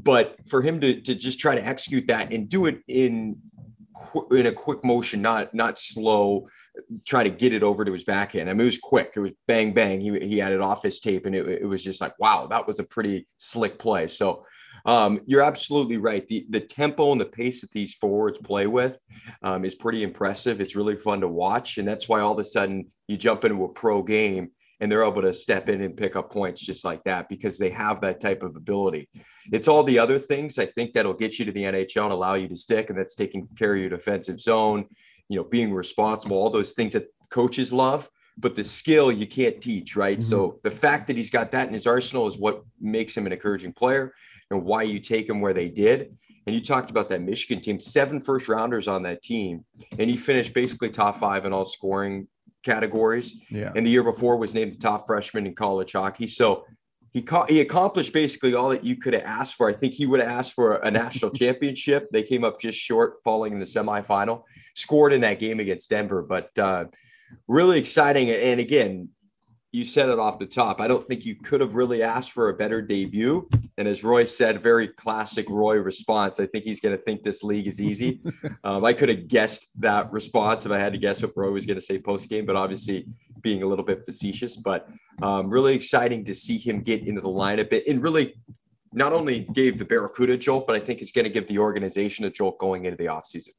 But 0.02 0.38
for 0.48 0.62
him 0.62 0.80
to, 0.80 1.02
to 1.02 1.16
just 1.16 1.40
try 1.40 1.56
to 1.56 1.66
execute 1.66 2.08
that 2.08 2.32
and 2.32 2.48
do 2.48 2.68
it 2.68 2.80
in 2.88 3.38
in 4.32 4.46
a 4.46 4.52
quick 4.52 4.84
motion, 4.84 5.22
not 5.22 5.54
not 5.54 5.78
slow, 5.78 6.48
try 7.06 7.24
to 7.24 7.30
get 7.30 7.54
it 7.54 7.64
over 7.64 7.84
to 7.84 7.92
his 7.92 8.06
backhand. 8.06 8.50
I 8.50 8.54
mean, 8.54 8.62
it 8.62 8.66
was 8.66 8.78
quick. 8.78 9.12
It 9.16 9.20
was 9.20 9.32
bang 9.46 9.74
bang. 9.74 10.00
He 10.00 10.18
he 10.20 10.38
had 10.38 10.54
it 10.54 10.62
off 10.62 10.84
his 10.84 11.02
tape, 11.02 11.26
and 11.26 11.36
it, 11.36 11.46
it 11.48 11.66
was 11.66 11.84
just 11.84 12.00
like, 12.00 12.18
wow, 12.18 12.48
that 12.48 12.66
was 12.66 12.80
a 12.80 12.84
pretty 12.86 13.28
slick 13.36 13.78
play. 13.78 14.08
So 14.08 14.46
um, 14.86 15.22
you're 15.26 15.42
absolutely 15.42 15.98
right. 15.98 16.28
The 16.28 16.46
the 16.50 16.62
tempo 16.62 17.12
and 17.12 17.20
the 17.20 17.26
pace 17.26 17.62
that 17.62 17.72
these 17.72 17.94
forwards 17.96 18.40
play 18.40 18.68
with 18.68 19.02
um, 19.42 19.66
is 19.66 19.76
pretty 19.76 20.04
impressive. 20.04 20.62
It's 20.62 20.76
really 20.76 20.96
fun 20.96 21.22
to 21.22 21.28
watch, 21.28 21.78
and 21.78 21.88
that's 21.88 22.08
why 22.08 22.22
all 22.22 22.34
of 22.34 22.40
a 22.40 22.44
sudden 22.44 22.88
you 23.08 23.18
jump 23.18 23.44
into 23.46 23.64
a 23.64 23.70
pro 23.70 24.04
game 24.04 24.52
and 24.80 24.92
they're 24.92 25.04
able 25.04 25.22
to 25.22 25.34
step 25.34 25.70
in 25.70 25.82
and 25.82 25.98
pick 25.98 26.16
up 26.16 26.32
points 26.32 26.62
just 26.62 26.86
like 26.86 27.04
that 27.04 27.28
because 27.28 27.58
they 27.58 27.70
have 27.70 28.02
that 28.02 28.20
type 28.20 28.44
of 28.44 28.56
ability. 28.56 29.10
It's 29.52 29.68
all 29.68 29.84
the 29.84 30.00
other 30.00 30.20
things 30.20 30.58
I 30.58 30.66
think 30.66 30.94
that'll 30.94 31.14
get 31.14 31.38
you 31.38 31.46
to 31.46 31.52
the 31.52 31.64
NHL 31.64 32.04
and 32.04 32.14
allow 32.14 32.36
you 32.36 32.48
to 32.48 32.56
stick, 32.56 32.90
and 32.90 32.98
that's 32.98 33.16
taking 33.16 33.48
care 33.58 33.74
of 33.74 33.82
your 33.82 33.90
defensive 33.90 34.40
zone, 34.40 34.86
you 35.28 35.38
know, 35.38 35.44
being 35.44 35.74
responsible, 35.74 36.38
all 36.38 36.50
those 36.50 36.72
things 36.72 36.94
that 36.94 37.08
coaches 37.30 37.74
love. 37.74 38.10
But 38.38 38.56
the 38.56 38.64
skill 38.64 39.12
you 39.12 39.28
can't 39.28 39.60
teach, 39.60 39.98
right? 39.98 40.24
So 40.24 40.62
the 40.64 40.72
fact 40.72 41.08
that 41.08 41.18
he's 41.18 41.30
got 41.30 41.52
that 41.52 41.68
in 41.68 41.74
his 41.74 41.86
arsenal 41.86 42.26
is 42.26 42.38
what 42.38 42.64
makes 42.80 43.18
him 43.18 43.26
an 43.26 43.34
encouraging 43.34 43.74
player 43.74 44.14
and 44.52 44.64
why 44.64 44.84
you 44.84 45.00
take 45.00 45.28
them 45.28 45.42
where 45.42 45.54
they 45.54 45.70
did. 45.70 46.16
And 46.46 46.56
you 46.56 46.62
talked 46.62 46.90
about 46.90 47.10
that 47.10 47.22
Michigan 47.22 47.62
team, 47.62 47.80
seven 47.80 48.22
first 48.22 48.48
rounders 48.48 48.88
on 48.88 49.04
that 49.04 49.22
team, 49.22 49.66
and 49.98 50.10
he 50.10 50.18
finished 50.18 50.54
basically 50.54 50.90
top 50.90 51.20
five 51.20 51.46
in 51.46 51.54
all 51.54 51.66
scoring 51.66 52.28
categories. 52.64 53.36
Yeah. 53.50 53.72
And 53.76 53.86
the 53.86 53.92
year 53.92 54.04
before 54.04 54.38
was 54.38 54.56
named 54.56 54.74
the 54.74 54.78
top 54.78 55.06
freshman 55.08 55.46
in 55.46 55.54
college 55.54 55.94
hockey. 55.94 56.28
So 56.28 56.66
he 57.12 57.22
ca- 57.22 57.46
he 57.46 57.62
accomplished 57.62 58.14
basically 58.14 58.54
all 58.54 58.70
that 58.70 58.84
you 58.84 58.96
could 58.96 59.14
have 59.14 59.24
asked 59.24 59.56
for. 59.56 59.70
I 59.70 59.74
think 59.74 59.94
he 59.94 60.06
would 60.06 60.20
have 60.20 60.30
asked 60.30 60.54
for 60.54 60.76
a 60.76 60.92
national 60.92 61.32
championship. 61.42 62.08
They 62.12 62.24
came 62.24 62.44
up 62.44 62.60
just 62.60 62.78
short, 62.78 63.18
falling 63.24 63.54
in 63.54 63.60
the 63.60 63.66
semifinal. 63.66 64.44
Scored 64.76 65.14
in 65.14 65.22
that 65.22 65.40
game 65.40 65.60
against 65.60 65.90
Denver, 65.90 66.22
but 66.22 66.50
uh, 66.58 66.86
really 67.48 67.80
exciting. 67.80 68.30
And 68.30 68.60
again, 68.60 69.10
you 69.72 69.86
said 69.86 70.10
it 70.10 70.18
off 70.18 70.40
the 70.40 70.48
top. 70.48 70.82
I 70.82 70.88
don't 70.88 71.06
think 71.06 71.26
you 71.26 71.36
could 71.36 71.62
have 71.62 71.76
really 71.76 72.02
asked 72.02 72.32
for 72.32 72.50
a 72.50 72.54
better 72.54 72.82
debut. 72.82 73.48
And 73.78 73.88
as 73.88 74.04
Roy 74.04 74.24
said, 74.24 74.64
very 74.64 74.88
classic 74.88 75.48
Roy 75.48 75.76
response. 75.76 76.40
I 76.40 76.48
think 76.48 76.64
he's 76.64 76.80
going 76.80 76.98
to 76.98 77.02
think 77.02 77.24
this 77.24 77.44
league 77.44 77.68
is 77.68 77.80
easy. 77.80 78.22
um, 78.64 78.84
I 78.84 78.94
could 78.94 79.10
have 79.10 79.28
guessed 79.28 79.70
that 79.80 80.12
response 80.12 80.66
if 80.66 80.72
I 80.72 80.80
had 80.80 80.94
to 80.94 81.00
guess 81.00 81.22
what 81.22 81.34
Roy 81.36 81.52
was 81.52 81.68
going 81.68 81.78
to 81.78 81.86
say 81.86 82.00
post 82.00 82.30
game, 82.30 82.48
but 82.48 82.56
obviously 82.56 83.06
being 83.42 83.62
a 83.62 83.68
little 83.68 83.86
bit 83.86 84.04
facetious. 84.06 84.58
But 84.58 84.90
um, 85.22 85.50
really 85.50 85.76
exciting 85.76 86.26
to 86.26 86.34
see 86.34 86.58
him 86.58 86.82
get 86.82 87.06
into 87.06 87.22
the 87.22 87.30
lineup 87.30 87.84
and 87.88 88.02
really 88.02 88.36
not 88.92 89.14
only 89.14 89.42
gave 89.42 89.78
the 89.78 89.86
Barracuda 89.86 90.36
jolt, 90.36 90.66
but 90.66 90.76
I 90.76 90.80
think 90.80 91.00
it's 91.00 91.12
going 91.12 91.26
to 91.26 91.30
give 91.30 91.48
the 91.48 91.60
organization 91.60 92.26
a 92.26 92.32
jolt 92.32 92.58
going 92.58 92.86
into 92.86 92.98
the 92.98 93.06
offseason. 93.06 93.50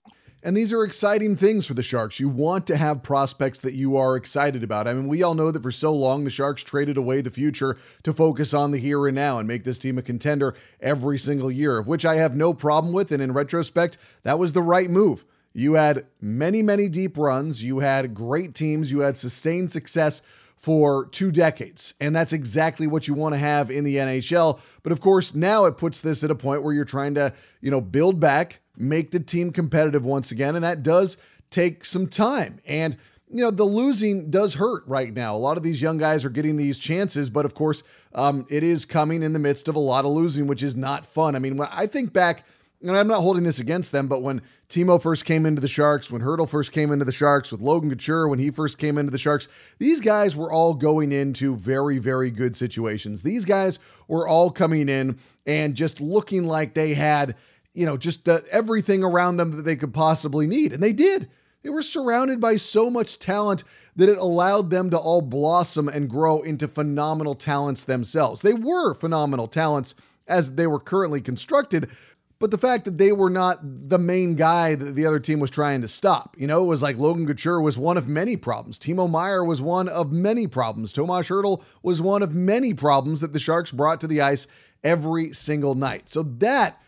And 0.43 0.57
these 0.57 0.73
are 0.73 0.85
exciting 0.85 1.37
things 1.37 1.67
for 1.67 1.75
the 1.75 1.83
Sharks. 1.83 2.19
You 2.19 2.31
want 2.31 2.67
to 2.69 2.77
have 2.79 3.03
prospects 3.03 3.61
that 3.61 3.75
you 3.75 3.99
are 3.99 4.17
excited 4.17 4.65
about. 4.65 4.89
I 4.89 4.95
mean, 4.95 5.07
we 5.07 5.23
all 5.23 5.35
know 5.35 5.51
that 5.51 5.63
for 5.63 5.71
so 5.71 5.95
long 5.95 6.25
the 6.25 6.31
Sharks 6.31 6.63
traded 6.65 6.97
away 6.97 7.21
the 7.21 7.31
future 7.31 7.77
to 8.05 8.15
focus 8.15 8.55
on 8.55 8.71
the 8.71 8.79
here 8.79 9.07
and 9.07 9.15
now 9.15 9.39
and 9.39 9.47
make 9.47 9.65
this 9.65 9.79
team 9.79 9.99
a 9.99 10.03
contender 10.03 10.55
every 10.81 11.19
single 11.19 11.51
year, 11.51 11.77
of 11.77 11.87
which 11.87 12.07
I 12.07 12.15
have 12.15 12.35
no 12.35 12.55
problem 12.55 12.95
with. 12.95 13.13
And 13.13 13.23
in 13.23 13.35
retrospect, 13.35 13.99
that 14.23 14.39
was 14.39 14.55
the 14.55 14.63
right 14.63 14.89
move. 14.89 15.27
You 15.53 15.75
had 15.75 16.07
many, 16.23 16.63
many 16.63 16.89
deep 16.89 17.19
runs, 17.19 17.63
you 17.63 17.81
had 17.81 18.15
great 18.15 18.55
teams, 18.55 18.91
you 18.91 19.01
had 19.01 19.19
sustained 19.19 19.71
success 19.71 20.23
for 20.57 21.07
two 21.07 21.33
decades. 21.33 21.95
And 22.01 22.15
that's 22.15 22.33
exactly 22.33 22.87
what 22.87 23.09
you 23.09 23.15
want 23.15 23.35
to 23.35 23.39
have 23.39 23.71
in 23.71 23.83
the 23.83 23.97
NHL. 23.97 24.61
But 24.83 24.93
of 24.93 25.01
course, 25.01 25.35
now 25.35 25.65
it 25.65 25.77
puts 25.77 26.01
this 26.01 26.23
at 26.23 26.31
a 26.31 26.35
point 26.35 26.63
where 26.63 26.73
you're 26.73 26.85
trying 26.85 27.15
to, 27.15 27.33
you 27.61 27.71
know, 27.71 27.81
build 27.81 28.21
back, 28.21 28.60
make 28.77 29.11
the 29.11 29.21
team 29.21 29.53
competitive 29.53 30.05
once 30.05 30.31
again. 30.31 30.55
And 30.55 30.65
that 30.65 30.83
does 30.83 31.17
take 31.51 31.85
some 31.85 32.07
time. 32.07 32.61
And, 32.67 32.97
you 33.33 33.43
know, 33.43 33.51
the 33.51 33.65
losing 33.65 34.31
does 34.31 34.55
hurt 34.55 34.85
right 34.87 35.13
now. 35.13 35.35
A 35.35 35.39
lot 35.39 35.57
of 35.57 35.63
these 35.63 35.83
young 35.83 35.99
guys 35.99 36.25
are 36.25 36.31
getting 36.31 36.57
these 36.57 36.79
chances, 36.79 37.31
but 37.31 37.45
of 37.45 37.55
course, 37.55 37.83
um, 38.15 38.47
it 38.51 38.63
is 38.63 38.85
coming 38.85 39.23
in 39.23 39.33
the 39.33 39.39
midst 39.39 39.69
of 39.69 39.77
a 39.77 39.81
lot 39.81 40.05
of 40.05 40.11
losing, 40.13 40.47
which 40.47 40.63
is 40.63 40.77
not 40.77 41.07
fun. 41.07 41.37
I 41.37 41.39
mean, 41.39 41.57
when 41.57 41.69
I 41.71 41.87
think 41.87 42.13
back, 42.13 42.45
and 42.83 42.97
I'm 42.97 43.09
not 43.09 43.21
holding 43.21 43.43
this 43.45 43.59
against 43.59 43.93
them, 43.93 44.09
but 44.09 44.23
when 44.23 44.41
Timo 44.69 45.01
first 45.01 45.25
came 45.25 45.45
into 45.45 45.61
the 45.61 45.69
Sharks, 45.69 46.11
when 46.11 46.23
Hertl 46.23 46.49
first 46.49 46.73
came 46.73 46.93
into 46.93 47.05
the 47.05 47.13
Sharks, 47.13 47.53
with 47.53 47.61
Logan 47.61 47.91
Couture 47.91 48.27
when 48.27 48.39
he 48.39 48.51
first 48.51 48.79
came 48.79 48.97
into 48.97 49.11
the 49.11 49.19
Sharks, 49.19 49.49
these 49.79 50.01
guys 50.01 50.35
were 50.35 50.51
all 50.51 50.73
going 50.73 51.13
into 51.13 51.57
very, 51.57 51.99
very 51.99 52.31
good 52.31 52.57
situations. 52.57 53.23
These 53.23 53.45
guys 53.45 53.79
were 54.09 54.27
all 54.27 54.51
coming 54.51 54.89
in 54.89 55.19
and 55.45 55.75
just 55.75 56.01
looking 56.01 56.45
like 56.45 56.73
they 56.73 56.95
had, 56.95 57.37
you 57.75 57.87
know, 57.87 57.97
just 57.97 58.29
everything 58.29 59.05
around 59.05 59.37
them 59.37 59.57
that 59.57 59.63
they 59.63 59.77
could 59.77 59.95
possibly 59.95 60.47
need. 60.47 60.73
And 60.73 60.83
they 60.83 60.93
did. 60.93 61.29
They 61.63 61.71
were 61.71 61.83
surrounded 61.83 62.41
by 62.41 62.57
so 62.57 62.89
much 62.89 63.19
talent 63.19 63.65
that 63.97 64.09
it 64.09 64.19
allowed 64.19 64.71
them 64.71 64.91
to 64.91 64.99
all 64.99 65.21
blossom 65.21 65.89
and 65.89 66.09
grow 66.09 66.41
into 66.41 66.67
phenomenal 66.67 67.35
talents 67.35 67.85
themselves. 67.85 68.41
They 68.41 68.55
were 68.55 68.95
phenomenal 68.95 69.47
talents 69.47 69.95
as 70.27 70.55
they 70.55 70.67
were 70.67 70.81
currently 70.81 71.21
constructed, 71.21 71.91
but 72.39 72.51
the 72.51 72.59
fact 72.59 72.87
that 72.87 72.97
they 72.97 73.13
were 73.13 73.29
not 73.29 73.59
the 73.63 73.99
main 73.99 74.37
guy 74.37 74.75
that 74.75 74.95
the 74.95 75.05
other 75.05 75.21
team 75.21 75.41
was 75.41 75.51
trying 75.51 75.83
to 75.83 75.89
stop, 75.89 76.35
you 76.39 76.47
know, 76.47 76.65
it 76.65 76.69
was 76.69 76.83
like 76.83 76.97
Logan 76.97 77.27
Couture 77.27 77.61
was 77.61 77.77
one 77.77 77.99
of 77.99 78.09
many 78.09 78.37
problems. 78.37 78.79
Timo 78.79 79.11
Meier 79.11 79.45
was 79.45 79.61
one 79.61 79.89
of 79.89 80.11
many 80.11 80.47
problems. 80.47 80.95
Tomas 80.95 81.29
Hertl 81.29 81.63
was 81.83 82.01
one 82.01 82.23
of 82.23 82.35
many 82.35 82.73
problems 82.73 83.21
that 83.21 83.35
the 83.35 83.39
Sharks 83.39 83.73
brought 83.73 84.01
to 84.01 84.07
the 84.07 84.23
ice 84.23 84.47
every 84.83 85.35
single 85.35 85.75
night. 85.75 86.09
So 86.09 86.23
that 86.23 86.81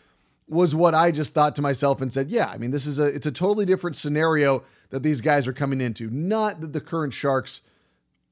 was 0.49 0.75
what 0.75 0.95
I 0.95 1.11
just 1.11 1.35
thought 1.35 1.57
to 1.57 1.63
myself 1.63 2.01
and 2.01 2.13
said, 2.13 2.31
yeah, 2.31 2.47
I 2.47 2.59
mean, 2.59 2.71
this 2.71 2.87
is 2.87 2.99
a 2.99 3.07
it's 3.07 3.27
a 3.27 3.33
totally 3.33 3.65
different 3.65 3.97
scenario 3.97 4.63
that 4.91 5.03
these 5.03 5.21
guys 5.21 5.47
are 5.47 5.53
coming 5.53 5.81
into. 5.81 6.11
Not 6.11 6.61
that 6.61 6.73
the 6.73 6.81
current 6.81 7.13
Sharks 7.13 7.63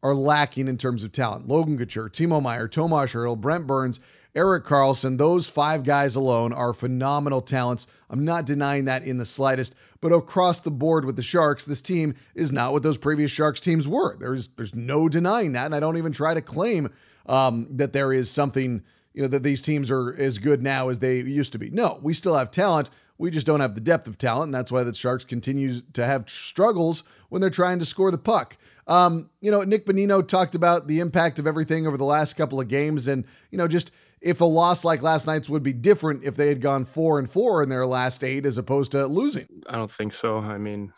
are 0.02 0.14
lacking 0.14 0.68
in 0.68 0.78
terms 0.78 1.04
of 1.04 1.12
talent. 1.12 1.48
Logan 1.48 1.78
Couture, 1.78 2.08
Timo 2.08 2.42
Meier, 2.42 2.68
Tomas 2.68 3.12
Hertl, 3.12 3.38
Brent 3.38 3.66
Burns, 3.66 4.00
Erik 4.34 4.64
Karlsson, 4.64 5.18
those 5.18 5.48
five 5.48 5.82
guys 5.82 6.14
alone 6.14 6.52
are 6.52 6.72
phenomenal 6.72 7.42
talents. 7.42 7.86
I'm 8.08 8.24
not 8.24 8.46
denying 8.46 8.84
that 8.84 9.02
in 9.02 9.18
the 9.18 9.26
slightest. 9.26 9.74
But 10.00 10.12
across 10.12 10.60
the 10.60 10.70
board 10.70 11.04
with 11.04 11.16
the 11.16 11.22
Sharks, 11.22 11.64
this 11.64 11.82
team 11.82 12.14
is 12.34 12.52
not 12.52 12.72
what 12.72 12.82
those 12.82 12.96
previous 12.96 13.30
Sharks 13.30 13.60
teams 13.60 13.88
were. 13.88 14.16
There's 14.16 14.48
there's 14.48 14.74
no 14.74 15.08
denying 15.08 15.52
that, 15.52 15.66
and 15.66 15.74
I 15.74 15.80
don't 15.80 15.98
even 15.98 16.12
try 16.12 16.34
to 16.34 16.40
claim 16.40 16.90
um, 17.26 17.66
that 17.70 17.92
there 17.92 18.12
is 18.12 18.30
something 18.30 18.82
you 19.14 19.22
know 19.22 19.28
that 19.28 19.42
these 19.42 19.62
teams 19.62 19.90
are 19.90 20.14
as 20.18 20.38
good 20.38 20.62
now 20.62 20.88
as 20.88 20.98
they 20.98 21.18
used 21.18 21.52
to 21.52 21.58
be. 21.58 21.70
No, 21.70 21.98
we 22.02 22.14
still 22.14 22.34
have 22.34 22.50
talent. 22.50 22.90
We 23.18 23.30
just 23.30 23.46
don't 23.46 23.60
have 23.60 23.74
the 23.74 23.82
depth 23.82 24.06
of 24.06 24.16
talent, 24.16 24.46
and 24.46 24.54
that's 24.54 24.72
why 24.72 24.82
the 24.82 24.94
Sharks 24.94 25.24
continue 25.24 25.82
to 25.92 26.06
have 26.06 26.30
struggles 26.30 27.02
when 27.28 27.42
they're 27.42 27.50
trying 27.50 27.78
to 27.80 27.84
score 27.84 28.10
the 28.10 28.18
puck. 28.18 28.56
Um, 28.86 29.28
you 29.42 29.50
know, 29.50 29.62
Nick 29.62 29.84
Bonino 29.84 30.26
talked 30.26 30.54
about 30.54 30.86
the 30.86 31.00
impact 31.00 31.38
of 31.38 31.46
everything 31.46 31.86
over 31.86 31.98
the 31.98 32.04
last 32.04 32.34
couple 32.34 32.60
of 32.60 32.68
games, 32.68 33.08
and 33.08 33.24
you 33.50 33.58
know, 33.58 33.68
just 33.68 33.90
if 34.20 34.40
a 34.40 34.44
loss 34.44 34.84
like 34.84 35.02
last 35.02 35.26
night's 35.26 35.48
would 35.48 35.62
be 35.62 35.72
different 35.72 36.24
if 36.24 36.36
they 36.36 36.48
had 36.48 36.60
gone 36.60 36.84
four 36.84 37.18
and 37.18 37.30
four 37.30 37.62
in 37.62 37.68
their 37.68 37.86
last 37.86 38.24
eight 38.24 38.46
as 38.46 38.58
opposed 38.58 38.92
to 38.92 39.06
losing. 39.06 39.62
I 39.68 39.76
don't 39.76 39.90
think 39.90 40.12
so. 40.12 40.38
I 40.38 40.58
mean, 40.58 40.92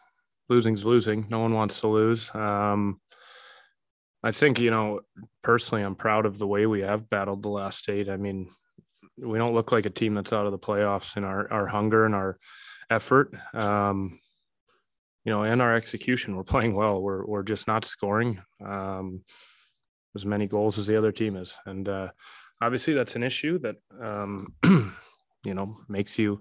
losing's 0.48 0.84
losing. 0.84 1.26
No 1.30 1.38
one 1.40 1.54
wants 1.54 1.80
to 1.80 1.88
lose. 1.88 2.30
Um, 2.34 3.00
I 4.22 4.30
think, 4.30 4.60
you 4.60 4.70
know, 4.70 5.00
personally, 5.42 5.82
I'm 5.82 5.96
proud 5.96 6.26
of 6.26 6.38
the 6.38 6.46
way 6.46 6.66
we 6.66 6.82
have 6.82 7.10
battled 7.10 7.42
the 7.42 7.48
last 7.48 7.88
eight. 7.88 8.08
I 8.08 8.16
mean, 8.16 8.50
we 9.18 9.38
don't 9.38 9.54
look 9.54 9.72
like 9.72 9.86
a 9.86 9.90
team 9.90 10.14
that's 10.14 10.32
out 10.32 10.46
of 10.46 10.52
the 10.52 10.58
playoffs 10.58 11.16
in 11.16 11.24
our, 11.24 11.52
our 11.52 11.66
hunger 11.66 12.06
and 12.06 12.14
our 12.14 12.38
effort. 12.90 13.34
Um, 13.52 14.20
you 15.24 15.32
know, 15.32 15.44
and 15.44 15.62
our 15.62 15.74
execution. 15.74 16.34
We're 16.34 16.42
playing 16.42 16.74
well. 16.74 17.00
We're, 17.00 17.24
we're 17.24 17.44
just 17.44 17.68
not 17.68 17.84
scoring 17.84 18.42
um, 18.64 19.22
as 20.16 20.26
many 20.26 20.48
goals 20.48 20.78
as 20.78 20.86
the 20.86 20.96
other 20.96 21.12
team 21.12 21.36
is. 21.36 21.56
And, 21.64 21.88
uh, 21.88 22.08
obviously 22.62 22.94
that's 22.94 23.16
an 23.16 23.24
issue 23.24 23.58
that 23.58 23.76
um, 24.00 24.54
you 25.44 25.54
know 25.54 25.76
makes 25.88 26.18
you 26.18 26.40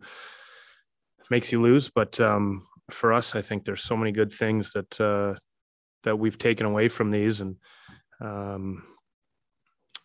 makes 1.29 1.51
you 1.51 1.61
lose. 1.61 1.89
But 1.89 2.19
um, 2.19 2.67
for 2.91 3.11
us, 3.11 3.35
I 3.35 3.41
think 3.41 3.65
there's 3.65 3.83
so 3.83 3.97
many 3.97 4.11
good 4.11 4.31
things 4.31 4.71
that 4.73 5.01
uh, 5.01 5.35
that 6.03 6.17
we've 6.17 6.37
taken 6.37 6.65
away 6.65 6.87
from 6.87 7.11
these, 7.11 7.41
and 7.41 7.55
um, 8.19 8.83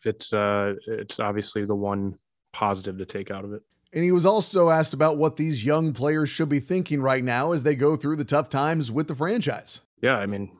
it's 0.05 0.33
uh, 0.33 0.75
it's 0.87 1.21
obviously 1.21 1.65
the 1.65 1.75
one 1.75 2.19
positive 2.53 2.99
to 2.99 3.07
take 3.07 3.31
out 3.31 3.45
of 3.45 3.53
it. 3.53 3.62
And 3.93 4.05
he 4.05 4.12
was 4.12 4.26
also 4.26 4.69
asked 4.71 4.95
about 4.95 5.17
what 5.17 5.37
these 5.37 5.65
young 5.65 5.93
players 5.93 6.29
should 6.29 6.49
be 6.49 6.61
thinking 6.61 7.00
right 7.00 7.23
now 7.23 7.53
as 7.53 7.62
they 7.62 7.75
go 7.75 7.97
through 7.97 8.17
the 8.17 8.25
tough 8.25 8.50
times 8.50 8.91
with 8.91 9.09
the 9.09 9.15
franchise. 9.15 9.81
Yeah, 10.03 10.17
I 10.17 10.26
mean, 10.26 10.50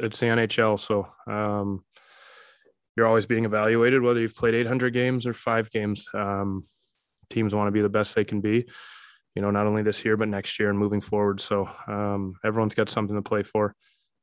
it's 0.00 0.18
the 0.18 0.26
NHL, 0.26 0.80
so 0.80 1.06
um, 1.32 1.84
you're 2.96 3.06
always 3.06 3.26
being 3.26 3.44
evaluated, 3.44 4.02
whether 4.02 4.20
you've 4.20 4.34
played 4.34 4.54
800 4.54 4.92
games 4.92 5.26
or 5.26 5.32
five 5.32 5.70
games. 5.70 6.08
Um, 6.14 6.66
teams 7.30 7.54
want 7.54 7.68
to 7.68 7.72
be 7.72 7.80
the 7.80 7.88
best 7.88 8.14
they 8.14 8.24
can 8.24 8.40
be, 8.40 8.66
you 9.34 9.42
know, 9.42 9.50
not 9.50 9.66
only 9.66 9.82
this 9.82 10.04
year, 10.04 10.16
but 10.16 10.28
next 10.28 10.58
year 10.58 10.70
and 10.70 10.78
moving 10.78 11.00
forward. 11.00 11.40
So 11.40 11.68
um, 11.86 12.34
everyone's 12.44 12.74
got 12.74 12.90
something 12.90 13.16
to 13.16 13.22
play 13.22 13.42
for. 13.42 13.74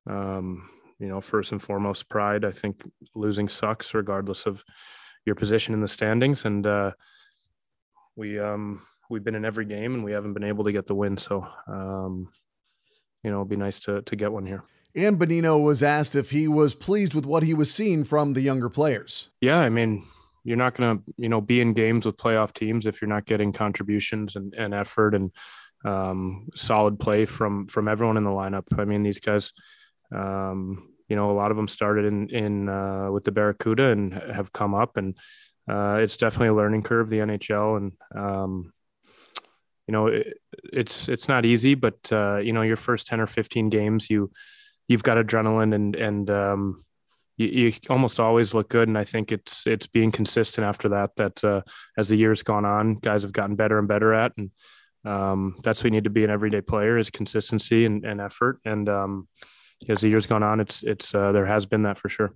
Um, 0.09 0.69
you 0.99 1.07
know, 1.07 1.21
first 1.21 1.53
and 1.53 1.61
foremost, 1.61 2.09
pride. 2.09 2.43
I 2.43 2.51
think 2.51 2.81
losing 3.15 3.47
sucks 3.47 3.93
regardless 3.93 4.45
of 4.45 4.63
your 5.25 5.35
position 5.35 5.73
in 5.73 5.81
the 5.81 5.87
standings. 5.87 6.43
And 6.43 6.67
uh, 6.67 6.91
we, 8.15 8.37
um, 8.39 8.81
we've 9.09 9.23
been 9.23 9.35
in 9.35 9.45
every 9.45 9.65
game 9.65 9.93
and 9.93 10.03
we 10.03 10.11
haven't 10.11 10.33
been 10.33 10.43
able 10.43 10.65
to 10.65 10.71
get 10.71 10.87
the 10.87 10.95
win. 10.95 11.15
So, 11.15 11.47
um, 11.67 12.29
you 13.23 13.31
know, 13.31 13.37
it'd 13.37 13.49
be 13.49 13.55
nice 13.55 13.79
to, 13.81 14.01
to 14.01 14.15
get 14.15 14.31
one 14.31 14.45
here. 14.45 14.63
And 14.95 15.19
Bonino 15.19 15.63
was 15.63 15.83
asked 15.83 16.15
if 16.15 16.31
he 16.31 16.47
was 16.47 16.73
pleased 16.75 17.13
with 17.13 17.25
what 17.25 17.43
he 17.43 17.53
was 17.53 17.73
seeing 17.73 18.03
from 18.03 18.33
the 18.33 18.41
younger 18.41 18.69
players. 18.69 19.29
Yeah, 19.39 19.59
I 19.59 19.69
mean, 19.69 20.03
you're 20.43 20.57
not 20.57 20.73
going 20.73 20.97
to, 20.97 21.03
you 21.17 21.29
know, 21.29 21.41
be 21.41 21.61
in 21.61 21.73
games 21.73 22.05
with 22.05 22.17
playoff 22.17 22.53
teams 22.53 22.85
if 22.85 23.01
you're 23.01 23.09
not 23.09 23.25
getting 23.25 23.53
contributions 23.53 24.35
and, 24.35 24.53
and 24.55 24.73
effort 24.73 25.13
and 25.13 25.31
um, 25.85 26.49
solid 26.55 26.99
play 26.99 27.25
from 27.25 27.67
from 27.67 27.87
everyone 27.87 28.17
in 28.17 28.23
the 28.23 28.29
lineup. 28.31 28.65
I 28.77 28.85
mean, 28.85 29.03
these 29.03 29.19
guys, 29.19 29.53
um, 30.13 30.89
you 31.07 31.15
know, 31.15 31.31
a 31.31 31.33
lot 31.33 31.51
of 31.51 31.57
them 31.57 31.67
started 31.67 32.05
in 32.05 32.29
in 32.29 32.69
uh, 32.69 33.09
with 33.11 33.23
the 33.23 33.31
Barracuda 33.31 33.89
and 33.89 34.13
have 34.13 34.51
come 34.53 34.75
up, 34.75 34.97
and 34.97 35.17
uh, 35.67 35.97
it's 36.01 36.17
definitely 36.17 36.49
a 36.49 36.53
learning 36.53 36.83
curve. 36.83 37.09
The 37.09 37.19
NHL 37.19 37.77
and 37.77 37.91
um, 38.15 38.73
you 39.87 39.91
know, 39.91 40.07
it, 40.07 40.39
it's 40.71 41.09
it's 41.09 41.27
not 41.27 41.45
easy, 41.45 41.73
but 41.73 41.97
uh, 42.11 42.37
you 42.37 42.53
know, 42.53 42.61
your 42.61 42.75
first 42.75 43.07
ten 43.07 43.19
or 43.19 43.27
fifteen 43.27 43.69
games, 43.69 44.09
you 44.09 44.31
you've 44.87 45.03
got 45.03 45.17
adrenaline 45.17 45.73
and 45.73 45.95
and 45.95 46.29
um, 46.29 46.85
you, 47.37 47.47
you, 47.47 47.73
almost 47.89 48.19
always 48.19 48.53
look 48.53 48.69
good. 48.69 48.87
And 48.87 48.97
I 48.97 49.03
think 49.03 49.31
it's 49.31 49.65
it's 49.65 49.87
being 49.87 50.11
consistent 50.11 50.65
after 50.65 50.89
that. 50.89 51.15
That 51.15 51.43
uh, 51.43 51.61
as 51.97 52.09
the 52.09 52.17
years 52.17 52.43
gone 52.43 52.65
on, 52.65 52.95
guys 52.95 53.23
have 53.23 53.33
gotten 53.33 53.55
better 53.55 53.79
and 53.79 53.87
better 53.87 54.13
at, 54.13 54.33
and 54.37 54.51
um, 55.05 55.59
that's 55.63 55.79
what 55.79 55.85
you 55.85 55.91
need 55.91 56.03
to 56.03 56.09
be 56.09 56.23
an 56.23 56.29
everyday 56.29 56.61
player 56.61 56.97
is 56.97 57.09
consistency 57.09 57.85
and, 57.85 58.05
and 58.05 58.19
effort. 58.19 58.59
And 58.65 58.87
um, 58.89 59.27
as 59.87 60.01
the 60.01 60.09
years 60.09 60.25
gone 60.25 60.43
on, 60.43 60.59
it's 60.59 60.83
it's 60.83 61.13
uh, 61.15 61.31
there 61.31 61.45
has 61.45 61.65
been 61.65 61.83
that 61.83 61.97
for 61.97 62.09
sure. 62.09 62.33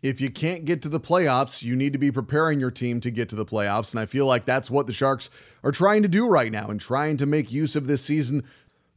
If 0.00 0.20
you 0.20 0.30
can't 0.30 0.64
get 0.64 0.82
to 0.82 0.88
the 0.88 1.00
playoffs, 1.00 1.62
you 1.62 1.74
need 1.74 1.92
to 1.92 1.98
be 1.98 2.12
preparing 2.12 2.60
your 2.60 2.70
team 2.70 3.00
to 3.00 3.10
get 3.10 3.28
to 3.30 3.36
the 3.36 3.44
playoffs. 3.44 3.92
And 3.92 3.98
I 3.98 4.06
feel 4.06 4.26
like 4.26 4.44
that's 4.44 4.70
what 4.70 4.86
the 4.86 4.92
Sharks 4.92 5.28
are 5.64 5.72
trying 5.72 6.02
to 6.02 6.08
do 6.08 6.28
right 6.28 6.52
now 6.52 6.68
and 6.68 6.80
trying 6.80 7.16
to 7.16 7.26
make 7.26 7.50
use 7.50 7.74
of 7.74 7.88
this 7.88 8.04
season 8.04 8.44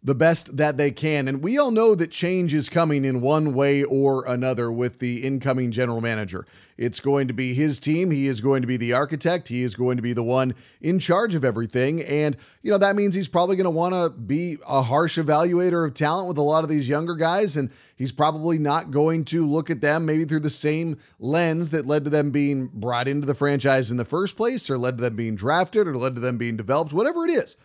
the 0.03 0.15
best 0.15 0.57
that 0.57 0.77
they 0.77 0.89
can. 0.89 1.27
And 1.27 1.43
we 1.43 1.59
all 1.59 1.69
know 1.69 1.93
that 1.93 2.09
change 2.09 2.55
is 2.55 2.69
coming 2.69 3.05
in 3.05 3.21
one 3.21 3.53
way 3.53 3.83
or 3.83 4.25
another 4.25 4.71
with 4.71 4.97
the 4.97 5.23
incoming 5.23 5.71
general 5.71 6.01
manager. 6.01 6.47
It's 6.75 6.99
going 6.99 7.27
to 7.27 7.35
be 7.35 7.53
his 7.53 7.79
team. 7.79 8.09
He 8.09 8.27
is 8.27 8.41
going 8.41 8.63
to 8.63 8.67
be 8.67 8.77
the 8.77 8.93
architect. 8.93 9.49
He 9.49 9.61
is 9.61 9.75
going 9.75 9.97
to 9.97 10.01
be 10.01 10.13
the 10.13 10.23
one 10.23 10.55
in 10.81 10.97
charge 10.97 11.35
of 11.35 11.45
everything. 11.45 12.01
And, 12.01 12.35
you 12.63 12.71
know, 12.71 12.79
that 12.79 12.95
means 12.95 13.13
he's 13.13 13.27
probably 13.27 13.55
going 13.55 13.65
to 13.65 13.69
want 13.69 13.93
to 13.93 14.09
be 14.09 14.57
a 14.67 14.81
harsh 14.81 15.19
evaluator 15.19 15.85
of 15.85 15.93
talent 15.93 16.27
with 16.27 16.39
a 16.39 16.41
lot 16.41 16.63
of 16.63 16.69
these 16.71 16.89
younger 16.89 17.13
guys. 17.13 17.55
And 17.55 17.69
he's 17.95 18.11
probably 18.11 18.57
not 18.57 18.89
going 18.89 19.25
to 19.25 19.45
look 19.45 19.69
at 19.69 19.81
them 19.81 20.07
maybe 20.07 20.25
through 20.25 20.39
the 20.39 20.49
same 20.49 20.97
lens 21.19 21.69
that 21.69 21.85
led 21.85 22.05
to 22.05 22.09
them 22.09 22.31
being 22.31 22.71
brought 22.73 23.07
into 23.07 23.27
the 23.27 23.35
franchise 23.35 23.91
in 23.91 23.97
the 23.97 24.05
first 24.05 24.35
place 24.35 24.67
or 24.67 24.79
led 24.79 24.97
to 24.97 25.03
them 25.03 25.15
being 25.15 25.35
drafted 25.35 25.87
or 25.87 25.95
led 25.95 26.15
to 26.15 26.21
them 26.21 26.39
being 26.39 26.57
developed, 26.57 26.91
whatever 26.91 27.23
it 27.25 27.31
is. 27.31 27.55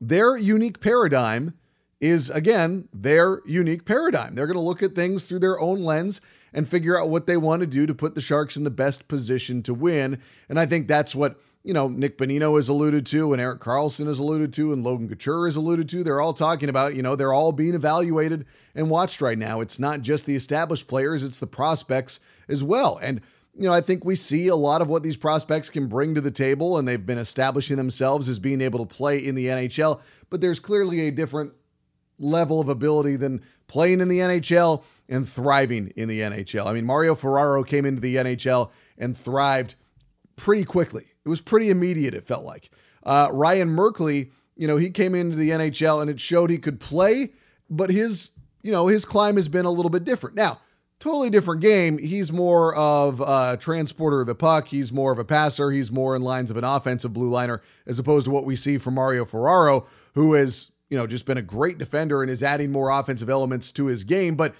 Their 0.00 0.36
unique 0.36 0.80
paradigm 0.80 1.54
is 2.00 2.30
again 2.30 2.88
their 2.92 3.40
unique 3.46 3.84
paradigm. 3.84 4.34
They're 4.34 4.46
going 4.46 4.56
to 4.56 4.60
look 4.60 4.82
at 4.82 4.94
things 4.94 5.28
through 5.28 5.38
their 5.40 5.60
own 5.60 5.84
lens 5.84 6.20
and 6.52 6.68
figure 6.68 6.98
out 6.98 7.10
what 7.10 7.26
they 7.26 7.36
want 7.36 7.60
to 7.60 7.66
do 7.66 7.86
to 7.86 7.94
put 7.94 8.14
the 8.14 8.20
Sharks 8.20 8.56
in 8.56 8.64
the 8.64 8.70
best 8.70 9.08
position 9.08 9.62
to 9.64 9.74
win. 9.74 10.20
And 10.48 10.58
I 10.58 10.66
think 10.66 10.86
that's 10.86 11.14
what, 11.14 11.40
you 11.64 11.74
know, 11.74 11.88
Nick 11.88 12.16
Bonino 12.16 12.56
has 12.56 12.68
alluded 12.68 13.06
to 13.06 13.32
and 13.32 13.42
Erik 13.42 13.60
Karlsson 13.60 14.06
has 14.06 14.18
alluded 14.18 14.52
to 14.54 14.72
and 14.72 14.84
Logan 14.84 15.08
Couture 15.08 15.46
has 15.46 15.56
alluded 15.56 15.88
to. 15.88 16.04
They're 16.04 16.20
all 16.20 16.34
talking 16.34 16.68
about, 16.68 16.94
you 16.94 17.02
know, 17.02 17.16
they're 17.16 17.32
all 17.32 17.52
being 17.52 17.74
evaluated 17.74 18.46
and 18.74 18.88
watched 18.88 19.20
right 19.20 19.38
now. 19.38 19.60
It's 19.60 19.78
not 19.78 20.02
just 20.02 20.26
the 20.26 20.36
established 20.36 20.86
players, 20.86 21.24
it's 21.24 21.38
the 21.38 21.46
prospects 21.46 22.20
as 22.48 22.62
well. 22.62 22.98
And 23.02 23.20
you 23.56 23.68
know, 23.68 23.72
I 23.72 23.80
think 23.80 24.04
we 24.04 24.16
see 24.16 24.48
a 24.48 24.56
lot 24.56 24.82
of 24.82 24.88
what 24.88 25.04
these 25.04 25.16
prospects 25.16 25.70
can 25.70 25.86
bring 25.86 26.16
to 26.16 26.20
the 26.20 26.32
table, 26.32 26.76
and 26.76 26.88
they've 26.88 27.06
been 27.06 27.18
establishing 27.18 27.76
themselves 27.76 28.28
as 28.28 28.40
being 28.40 28.60
able 28.60 28.84
to 28.84 28.94
play 28.94 29.18
in 29.18 29.36
the 29.36 29.46
NHL. 29.46 30.00
But 30.28 30.40
there's 30.40 30.58
clearly 30.58 31.06
a 31.06 31.12
different 31.12 31.52
level 32.18 32.60
of 32.60 32.68
ability 32.68 33.16
than 33.16 33.42
playing 33.66 34.00
in 34.00 34.08
the 34.08 34.18
NHL 34.18 34.82
and 35.08 35.28
thriving 35.28 35.92
in 35.96 36.08
the 36.08 36.20
NHL. 36.20 36.66
I 36.66 36.72
mean, 36.72 36.84
Mario 36.84 37.14
Ferraro 37.14 37.62
came 37.64 37.84
into 37.84 38.00
the 38.00 38.16
NHL 38.16 38.70
and 38.98 39.16
thrived 39.16 39.74
pretty 40.36 40.64
quickly. 40.64 41.06
It 41.24 41.28
was 41.28 41.40
pretty 41.40 41.70
immediate, 41.70 42.14
it 42.14 42.24
felt 42.24 42.44
like. 42.44 42.70
Uh, 43.02 43.28
Ryan 43.32 43.68
Merkley, 43.68 44.30
you 44.56 44.66
know, 44.66 44.76
he 44.76 44.90
came 44.90 45.14
into 45.14 45.36
the 45.36 45.50
NHL 45.50 46.00
and 46.00 46.10
it 46.10 46.20
showed 46.20 46.50
he 46.50 46.58
could 46.58 46.80
play, 46.80 47.32
but 47.68 47.90
his, 47.90 48.32
you 48.62 48.72
know, 48.72 48.86
his 48.86 49.04
climb 49.04 49.36
has 49.36 49.48
been 49.48 49.64
a 49.64 49.70
little 49.70 49.90
bit 49.90 50.04
different. 50.04 50.36
Now, 50.36 50.60
totally 50.98 51.28
different 51.28 51.60
game. 51.60 51.98
He's 51.98 52.32
more 52.32 52.74
of 52.74 53.20
a 53.20 53.58
transporter 53.60 54.22
of 54.22 54.26
the 54.26 54.34
puck. 54.34 54.68
He's 54.68 54.92
more 54.92 55.12
of 55.12 55.18
a 55.18 55.24
passer. 55.24 55.70
He's 55.70 55.92
more 55.92 56.16
in 56.16 56.22
lines 56.22 56.50
of 56.50 56.56
an 56.56 56.64
offensive 56.64 57.12
blue 57.12 57.28
liner 57.28 57.60
as 57.86 57.98
opposed 57.98 58.24
to 58.26 58.30
what 58.30 58.46
we 58.46 58.56
see 58.56 58.78
from 58.78 58.94
Mario 58.94 59.24
Ferraro, 59.24 59.86
who 60.14 60.32
has, 60.34 60.70
you 60.94 61.00
know, 61.00 61.08
just 61.08 61.26
been 61.26 61.38
a 61.38 61.42
great 61.42 61.76
defender 61.76 62.22
and 62.22 62.30
is 62.30 62.40
adding 62.40 62.70
more 62.70 62.88
offensive 62.88 63.28
elements 63.28 63.72
to 63.72 63.86
his 63.86 64.04
game. 64.04 64.36
But 64.36 64.54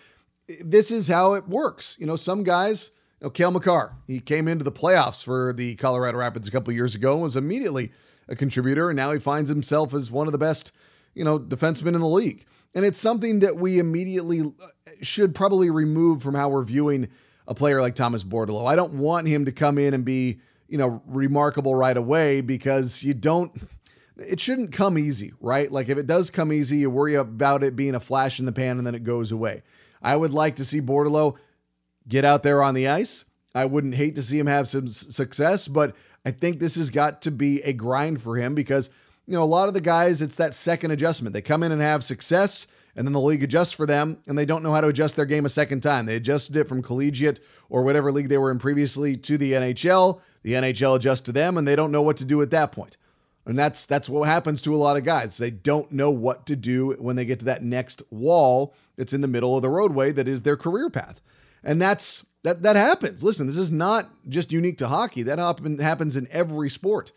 this 0.64 0.90
is 0.90 1.06
how 1.06 1.34
it 1.34 1.46
works. 1.46 1.94
You 1.96 2.06
know, 2.06 2.16
some 2.16 2.42
guys, 2.42 2.90
you 3.20 3.26
know, 3.26 3.30
Cale 3.30 3.52
Makar, 3.52 3.94
he 4.08 4.18
came 4.18 4.48
into 4.48 4.64
the 4.64 4.72
playoffs 4.72 5.24
for 5.24 5.52
the 5.52 5.76
Colorado 5.76 6.18
Rapids 6.18 6.48
a 6.48 6.50
couple 6.50 6.72
years 6.72 6.96
ago 6.96 7.12
and 7.12 7.22
was 7.22 7.36
immediately 7.36 7.92
a 8.26 8.34
contributor. 8.34 8.90
And 8.90 8.96
now 8.96 9.12
he 9.12 9.20
finds 9.20 9.48
himself 9.48 9.94
as 9.94 10.10
one 10.10 10.26
of 10.26 10.32
the 10.32 10.38
best, 10.38 10.72
you 11.14 11.22
know, 11.22 11.38
defensemen 11.38 11.94
in 11.94 12.00
the 12.00 12.08
league. 12.08 12.44
And 12.74 12.84
it's 12.84 12.98
something 12.98 13.38
that 13.38 13.54
we 13.54 13.78
immediately 13.78 14.40
uh, 14.40 14.66
should 15.02 15.36
probably 15.36 15.70
remove 15.70 16.20
from 16.20 16.34
how 16.34 16.48
we're 16.48 16.64
viewing 16.64 17.10
a 17.46 17.54
player 17.54 17.80
like 17.80 17.94
Thomas 17.94 18.24
Bordeleau. 18.24 18.66
I 18.66 18.74
don't 18.74 18.94
want 18.94 19.28
him 19.28 19.44
to 19.44 19.52
come 19.52 19.78
in 19.78 19.94
and 19.94 20.04
be, 20.04 20.40
you 20.66 20.78
know, 20.78 21.00
remarkable 21.06 21.76
right 21.76 21.96
away 21.96 22.40
because 22.40 23.04
you 23.04 23.14
don't 23.14 23.56
it 24.16 24.40
shouldn't 24.40 24.72
come 24.72 24.98
easy, 24.98 25.32
right? 25.40 25.70
Like 25.70 25.88
if 25.88 25.98
it 25.98 26.06
does 26.06 26.30
come 26.30 26.52
easy, 26.52 26.78
you 26.78 26.90
worry 26.90 27.14
about 27.14 27.62
it 27.62 27.76
being 27.76 27.94
a 27.94 28.00
flash 28.00 28.38
in 28.38 28.46
the 28.46 28.52
pan 28.52 28.78
and 28.78 28.86
then 28.86 28.94
it 28.94 29.04
goes 29.04 29.32
away. 29.32 29.62
I 30.02 30.16
would 30.16 30.32
like 30.32 30.56
to 30.56 30.64
see 30.64 30.80
Bordeleau 30.80 31.36
get 32.06 32.24
out 32.24 32.42
there 32.42 32.62
on 32.62 32.74
the 32.74 32.88
ice. 32.88 33.24
I 33.54 33.64
wouldn't 33.64 33.94
hate 33.94 34.14
to 34.16 34.22
see 34.22 34.38
him 34.38 34.46
have 34.46 34.68
some 34.68 34.86
success, 34.88 35.68
but 35.68 35.94
I 36.26 36.30
think 36.30 36.58
this 36.58 36.74
has 36.74 36.90
got 36.90 37.22
to 37.22 37.30
be 37.30 37.62
a 37.62 37.72
grind 37.72 38.20
for 38.20 38.36
him 38.36 38.54
because 38.54 38.90
you 39.26 39.32
know, 39.32 39.42
a 39.42 39.44
lot 39.44 39.68
of 39.68 39.74
the 39.74 39.80
guys, 39.80 40.20
it's 40.20 40.36
that 40.36 40.54
second 40.54 40.90
adjustment. 40.90 41.32
They 41.32 41.40
come 41.40 41.62
in 41.62 41.72
and 41.72 41.80
have 41.80 42.04
success, 42.04 42.66
and 42.94 43.06
then 43.06 43.12
the 43.12 43.20
league 43.20 43.42
adjusts 43.42 43.72
for 43.72 43.86
them, 43.86 44.18
and 44.26 44.36
they 44.36 44.44
don't 44.44 44.62
know 44.62 44.72
how 44.72 44.82
to 44.82 44.88
adjust 44.88 45.16
their 45.16 45.24
game 45.24 45.46
a 45.46 45.50
second 45.50 45.82
time. 45.82 46.06
They 46.06 46.16
adjusted 46.16 46.56
it 46.56 46.68
from 46.68 46.82
collegiate 46.82 47.40
or 47.70 47.82
whatever 47.82 48.12
league 48.12 48.28
they 48.28 48.38
were 48.38 48.50
in 48.50 48.58
previously 48.58 49.16
to 49.16 49.38
the 49.38 49.52
NHL. 49.52 50.20
The 50.42 50.52
NHL 50.52 50.96
adjusts 50.96 51.22
to 51.22 51.32
them, 51.32 51.56
and 51.56 51.66
they 51.66 51.76
don't 51.76 51.90
know 51.90 52.02
what 52.02 52.18
to 52.18 52.24
do 52.24 52.42
at 52.42 52.50
that 52.50 52.72
point. 52.72 52.98
And 53.46 53.58
that's 53.58 53.84
that's 53.84 54.08
what 54.08 54.26
happens 54.26 54.62
to 54.62 54.74
a 54.74 54.76
lot 54.76 54.96
of 54.96 55.04
guys. 55.04 55.36
They 55.36 55.50
don't 55.50 55.92
know 55.92 56.10
what 56.10 56.46
to 56.46 56.56
do 56.56 56.92
when 56.98 57.16
they 57.16 57.26
get 57.26 57.40
to 57.40 57.44
that 57.44 57.62
next 57.62 58.02
wall 58.10 58.74
that's 58.96 59.12
in 59.12 59.20
the 59.20 59.28
middle 59.28 59.56
of 59.56 59.62
the 59.62 59.68
roadway 59.68 60.12
that 60.12 60.28
is 60.28 60.42
their 60.42 60.56
career 60.56 60.88
path. 60.88 61.20
And 61.62 61.80
that's 61.80 62.24
that 62.42 62.62
that 62.62 62.76
happens. 62.76 63.22
Listen, 63.22 63.46
this 63.46 63.56
is 63.56 63.70
not 63.70 64.10
just 64.28 64.52
unique 64.52 64.78
to 64.78 64.88
hockey. 64.88 65.22
That 65.22 65.38
happens 65.38 65.82
happens 65.82 66.16
in 66.16 66.26
every 66.30 66.70
sport. 66.70 67.12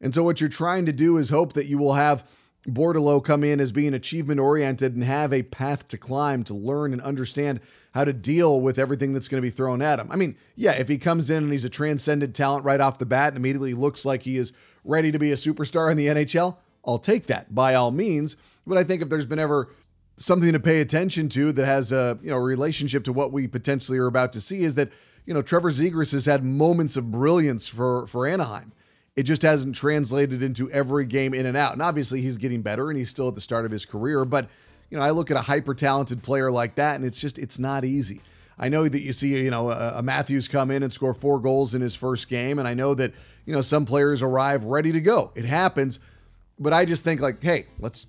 And 0.00 0.14
so 0.14 0.22
what 0.22 0.40
you're 0.40 0.50
trying 0.50 0.84
to 0.86 0.92
do 0.92 1.16
is 1.16 1.30
hope 1.30 1.52
that 1.54 1.66
you 1.66 1.78
will 1.78 1.94
have 1.94 2.28
Bordeleau 2.66 3.24
come 3.24 3.42
in 3.42 3.60
as 3.60 3.72
being 3.72 3.94
achievement 3.94 4.40
oriented 4.40 4.94
and 4.94 5.04
have 5.04 5.32
a 5.32 5.42
path 5.42 5.88
to 5.88 5.98
climb 5.98 6.44
to 6.44 6.54
learn 6.54 6.92
and 6.92 7.02
understand 7.02 7.60
how 7.94 8.04
to 8.04 8.12
deal 8.12 8.60
with 8.60 8.78
everything 8.78 9.12
that's 9.12 9.28
going 9.28 9.40
to 9.40 9.46
be 9.46 9.50
thrown 9.50 9.82
at 9.82 9.98
him. 9.98 10.08
I 10.10 10.16
mean, 10.16 10.36
yeah, 10.56 10.72
if 10.72 10.88
he 10.88 10.98
comes 10.98 11.28
in 11.28 11.44
and 11.44 11.52
he's 11.52 11.64
a 11.64 11.70
transcendent 11.70 12.34
talent 12.34 12.64
right 12.64 12.80
off 12.80 12.98
the 12.98 13.06
bat 13.06 13.28
and 13.28 13.36
immediately 13.36 13.74
looks 13.74 14.04
like 14.04 14.22
he 14.22 14.36
is 14.36 14.52
ready 14.84 15.12
to 15.12 15.18
be 15.18 15.32
a 15.32 15.36
superstar 15.36 15.90
in 15.90 15.96
the 15.96 16.06
NHL, 16.08 16.56
I'll 16.84 16.98
take 16.98 17.26
that 17.26 17.54
by 17.54 17.74
all 17.74 17.90
means. 17.90 18.36
But 18.66 18.78
I 18.78 18.84
think 18.84 19.02
if 19.02 19.08
there's 19.08 19.26
been 19.26 19.38
ever 19.38 19.70
something 20.16 20.52
to 20.52 20.60
pay 20.60 20.80
attention 20.80 21.28
to 21.30 21.52
that 21.52 21.64
has 21.66 21.90
a 21.90 22.18
you 22.22 22.30
know 22.30 22.36
relationship 22.36 23.04
to 23.04 23.12
what 23.12 23.32
we 23.32 23.46
potentially 23.46 23.98
are 23.98 24.06
about 24.06 24.32
to 24.32 24.40
see 24.40 24.62
is 24.62 24.74
that 24.74 24.90
you 25.26 25.34
know 25.34 25.42
Trevor 25.42 25.70
Zegras 25.70 26.12
has 26.12 26.26
had 26.26 26.44
moments 26.44 26.96
of 26.96 27.10
brilliance 27.10 27.68
for 27.68 28.06
for 28.06 28.26
Anaheim. 28.26 28.72
It 29.14 29.24
just 29.24 29.42
hasn't 29.42 29.76
translated 29.76 30.42
into 30.42 30.70
every 30.70 31.04
game 31.04 31.34
in 31.34 31.44
and 31.44 31.56
out. 31.56 31.72
And 31.72 31.82
obviously, 31.82 32.22
he's 32.22 32.38
getting 32.38 32.62
better 32.62 32.88
and 32.88 32.98
he's 32.98 33.10
still 33.10 33.28
at 33.28 33.34
the 33.34 33.40
start 33.40 33.66
of 33.66 33.70
his 33.70 33.84
career. 33.84 34.24
But, 34.24 34.48
you 34.90 34.96
know, 34.96 35.04
I 35.04 35.10
look 35.10 35.30
at 35.30 35.36
a 35.36 35.42
hyper 35.42 35.74
talented 35.74 36.22
player 36.22 36.50
like 36.50 36.76
that 36.76 36.96
and 36.96 37.04
it's 37.04 37.18
just, 37.18 37.38
it's 37.38 37.58
not 37.58 37.84
easy. 37.84 38.22
I 38.58 38.68
know 38.68 38.88
that 38.88 39.02
you 39.02 39.12
see, 39.12 39.42
you 39.42 39.50
know, 39.50 39.70
a, 39.70 39.98
a, 39.98 40.02
Matthews 40.02 40.48
come 40.48 40.70
in 40.70 40.82
and 40.82 40.92
score 40.92 41.12
four 41.12 41.40
goals 41.40 41.74
in 41.74 41.82
his 41.82 41.94
first 41.94 42.28
game. 42.28 42.58
And 42.58 42.66
I 42.66 42.74
know 42.74 42.94
that, 42.94 43.12
you 43.46 43.54
know, 43.54 43.60
some 43.60 43.84
players 43.84 44.22
arrive 44.22 44.64
ready 44.64 44.92
to 44.92 45.00
go. 45.00 45.32
It 45.34 45.44
happens. 45.44 45.98
But 46.58 46.72
I 46.72 46.84
just 46.84 47.02
think, 47.02 47.20
like, 47.20 47.42
hey, 47.42 47.66
let's 47.78 48.06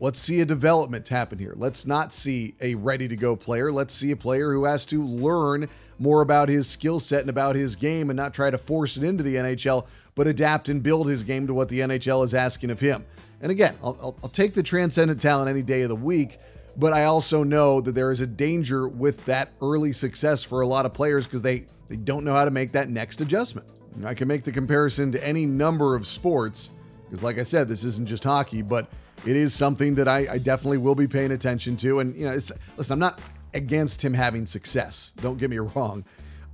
let's 0.00 0.18
see 0.18 0.40
a 0.40 0.44
development 0.44 1.06
happen 1.06 1.38
here. 1.38 1.54
Let's 1.56 1.86
not 1.86 2.12
see 2.12 2.54
a 2.60 2.74
ready 2.74 3.06
to 3.08 3.16
go 3.16 3.36
player. 3.36 3.70
Let's 3.70 3.94
see 3.94 4.10
a 4.10 4.16
player 4.16 4.52
who 4.52 4.64
has 4.64 4.84
to 4.86 5.04
learn 5.04 5.68
more 5.98 6.22
about 6.22 6.48
his 6.48 6.66
skill 6.66 6.98
set 6.98 7.20
and 7.20 7.30
about 7.30 7.54
his 7.54 7.76
game 7.76 8.10
and 8.10 8.16
not 8.16 8.34
try 8.34 8.50
to 8.50 8.58
force 8.58 8.96
it 8.96 9.04
into 9.04 9.22
the 9.22 9.36
NHL 9.36 9.86
but 10.14 10.26
adapt 10.26 10.68
and 10.68 10.82
build 10.82 11.08
his 11.08 11.22
game 11.22 11.46
to 11.46 11.54
what 11.54 11.68
the 11.68 11.80
NHL 11.80 12.24
is 12.24 12.34
asking 12.34 12.70
of 12.70 12.80
him. 12.80 13.04
And 13.40 13.50
again, 13.50 13.76
I'll, 13.82 14.16
I'll, 14.22 14.28
take 14.28 14.54
the 14.54 14.62
transcendent 14.62 15.20
talent 15.20 15.48
any 15.48 15.62
day 15.62 15.82
of 15.82 15.88
the 15.88 15.96
week, 15.96 16.38
but 16.76 16.92
I 16.92 17.04
also 17.04 17.42
know 17.42 17.80
that 17.80 17.92
there 17.92 18.10
is 18.10 18.20
a 18.20 18.26
danger 18.26 18.86
with 18.86 19.24
that 19.24 19.50
early 19.60 19.92
success 19.92 20.44
for 20.44 20.60
a 20.60 20.66
lot 20.66 20.86
of 20.86 20.94
players 20.94 21.26
because 21.26 21.42
they, 21.42 21.66
they 21.88 21.96
don't 21.96 22.24
know 22.24 22.34
how 22.34 22.44
to 22.44 22.50
make 22.50 22.72
that 22.72 22.88
next 22.88 23.20
adjustment. 23.20 23.66
I 24.04 24.14
can 24.14 24.28
make 24.28 24.44
the 24.44 24.52
comparison 24.52 25.12
to 25.12 25.26
any 25.26 25.46
number 25.46 25.94
of 25.94 26.06
sports 26.06 26.70
because, 27.04 27.22
like 27.22 27.38
I 27.38 27.42
said, 27.42 27.68
this 27.68 27.84
isn't 27.84 28.06
just 28.06 28.24
hockey, 28.24 28.62
but 28.62 28.86
it 29.26 29.36
is 29.36 29.54
something 29.54 29.94
that 29.96 30.08
I, 30.08 30.26
I 30.32 30.38
definitely 30.38 30.78
will 30.78 30.94
be 30.94 31.06
paying 31.06 31.32
attention 31.32 31.76
to. 31.78 32.00
And, 32.00 32.16
you 32.16 32.24
know, 32.24 32.32
listen, 32.32 32.56
I'm 32.90 32.98
not 32.98 33.20
against 33.54 34.02
him 34.02 34.14
having 34.14 34.46
success. 34.46 35.12
Don't 35.20 35.38
get 35.38 35.50
me 35.50 35.58
wrong. 35.58 36.04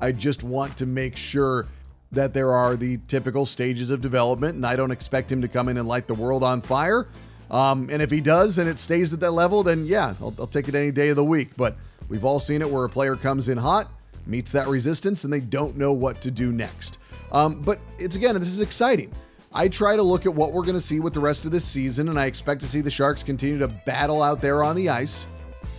I 0.00 0.12
just 0.12 0.42
want 0.42 0.76
to 0.78 0.86
make 0.86 1.16
sure 1.16 1.66
that 2.12 2.34
there 2.34 2.52
are 2.52 2.76
the 2.76 2.98
typical 3.08 3.44
stages 3.46 3.90
of 3.90 4.00
development, 4.00 4.54
and 4.54 4.66
I 4.66 4.76
don't 4.76 4.90
expect 4.90 5.30
him 5.30 5.42
to 5.42 5.48
come 5.48 5.68
in 5.68 5.76
and 5.76 5.86
light 5.86 6.06
the 6.06 6.14
world 6.14 6.42
on 6.42 6.60
fire. 6.60 7.06
Um, 7.50 7.88
and 7.90 8.02
if 8.02 8.10
he 8.10 8.20
does 8.20 8.58
and 8.58 8.68
it 8.68 8.78
stays 8.78 9.12
at 9.12 9.20
that 9.20 9.30
level, 9.32 9.62
then 9.62 9.86
yeah, 9.86 10.14
I'll, 10.20 10.34
I'll 10.38 10.46
take 10.46 10.68
it 10.68 10.74
any 10.74 10.90
day 10.90 11.08
of 11.10 11.16
the 11.16 11.24
week. 11.24 11.50
But 11.56 11.76
we've 12.08 12.24
all 12.24 12.40
seen 12.40 12.62
it 12.62 12.70
where 12.70 12.84
a 12.84 12.88
player 12.88 13.16
comes 13.16 13.48
in 13.48 13.58
hot, 13.58 13.90
meets 14.26 14.52
that 14.52 14.68
resistance, 14.68 15.24
and 15.24 15.32
they 15.32 15.40
don't 15.40 15.76
know 15.76 15.92
what 15.92 16.20
to 16.22 16.30
do 16.30 16.52
next. 16.52 16.98
Um, 17.32 17.60
but 17.62 17.78
it's 17.98 18.16
again, 18.16 18.34
this 18.34 18.48
is 18.48 18.60
exciting. 18.60 19.12
I 19.52 19.68
try 19.68 19.96
to 19.96 20.02
look 20.02 20.26
at 20.26 20.34
what 20.34 20.52
we're 20.52 20.62
going 20.62 20.74
to 20.74 20.80
see 20.80 21.00
with 21.00 21.14
the 21.14 21.20
rest 21.20 21.44
of 21.44 21.50
this 21.50 21.64
season, 21.64 22.10
and 22.10 22.20
I 22.20 22.26
expect 22.26 22.60
to 22.60 22.68
see 22.68 22.80
the 22.80 22.90
Sharks 22.90 23.22
continue 23.22 23.58
to 23.58 23.68
battle 23.68 24.22
out 24.22 24.42
there 24.42 24.62
on 24.62 24.76
the 24.76 24.90
ice. 24.90 25.26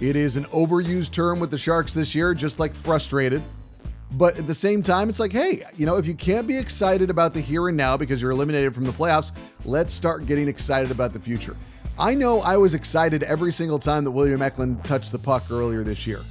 It 0.01 0.15
is 0.15 0.37
an 0.37 0.45
overused 0.45 1.11
term 1.11 1.39
with 1.39 1.51
the 1.51 1.57
Sharks 1.57 1.93
this 1.93 2.15
year, 2.15 2.33
just 2.33 2.59
like 2.59 2.73
frustrated. 2.73 3.43
But 4.13 4.39
at 4.39 4.47
the 4.47 4.55
same 4.55 4.81
time, 4.81 5.07
it's 5.07 5.19
like, 5.19 5.31
hey, 5.31 5.63
you 5.75 5.85
know, 5.85 5.97
if 5.97 6.07
you 6.07 6.15
can't 6.15 6.47
be 6.47 6.57
excited 6.57 7.11
about 7.11 7.33
the 7.33 7.41
here 7.41 7.67
and 7.67 7.77
now 7.77 7.95
because 7.95 8.21
you're 8.21 8.31
eliminated 8.31 8.73
from 8.73 8.85
the 8.85 8.91
playoffs, 8.91 9.31
let's 9.65 9.93
start 9.93 10.25
getting 10.25 10.47
excited 10.47 10.89
about 10.89 11.13
the 11.13 11.19
future. 11.19 11.55
I 11.99 12.15
know 12.15 12.41
I 12.41 12.57
was 12.57 12.73
excited 12.73 13.21
every 13.23 13.51
single 13.51 13.77
time 13.77 14.03
that 14.05 14.11
William 14.11 14.41
Eklund 14.41 14.83
touched 14.83 15.11
the 15.11 15.19
puck 15.19 15.43
earlier 15.51 15.83
this 15.83 16.07
year. 16.07 16.21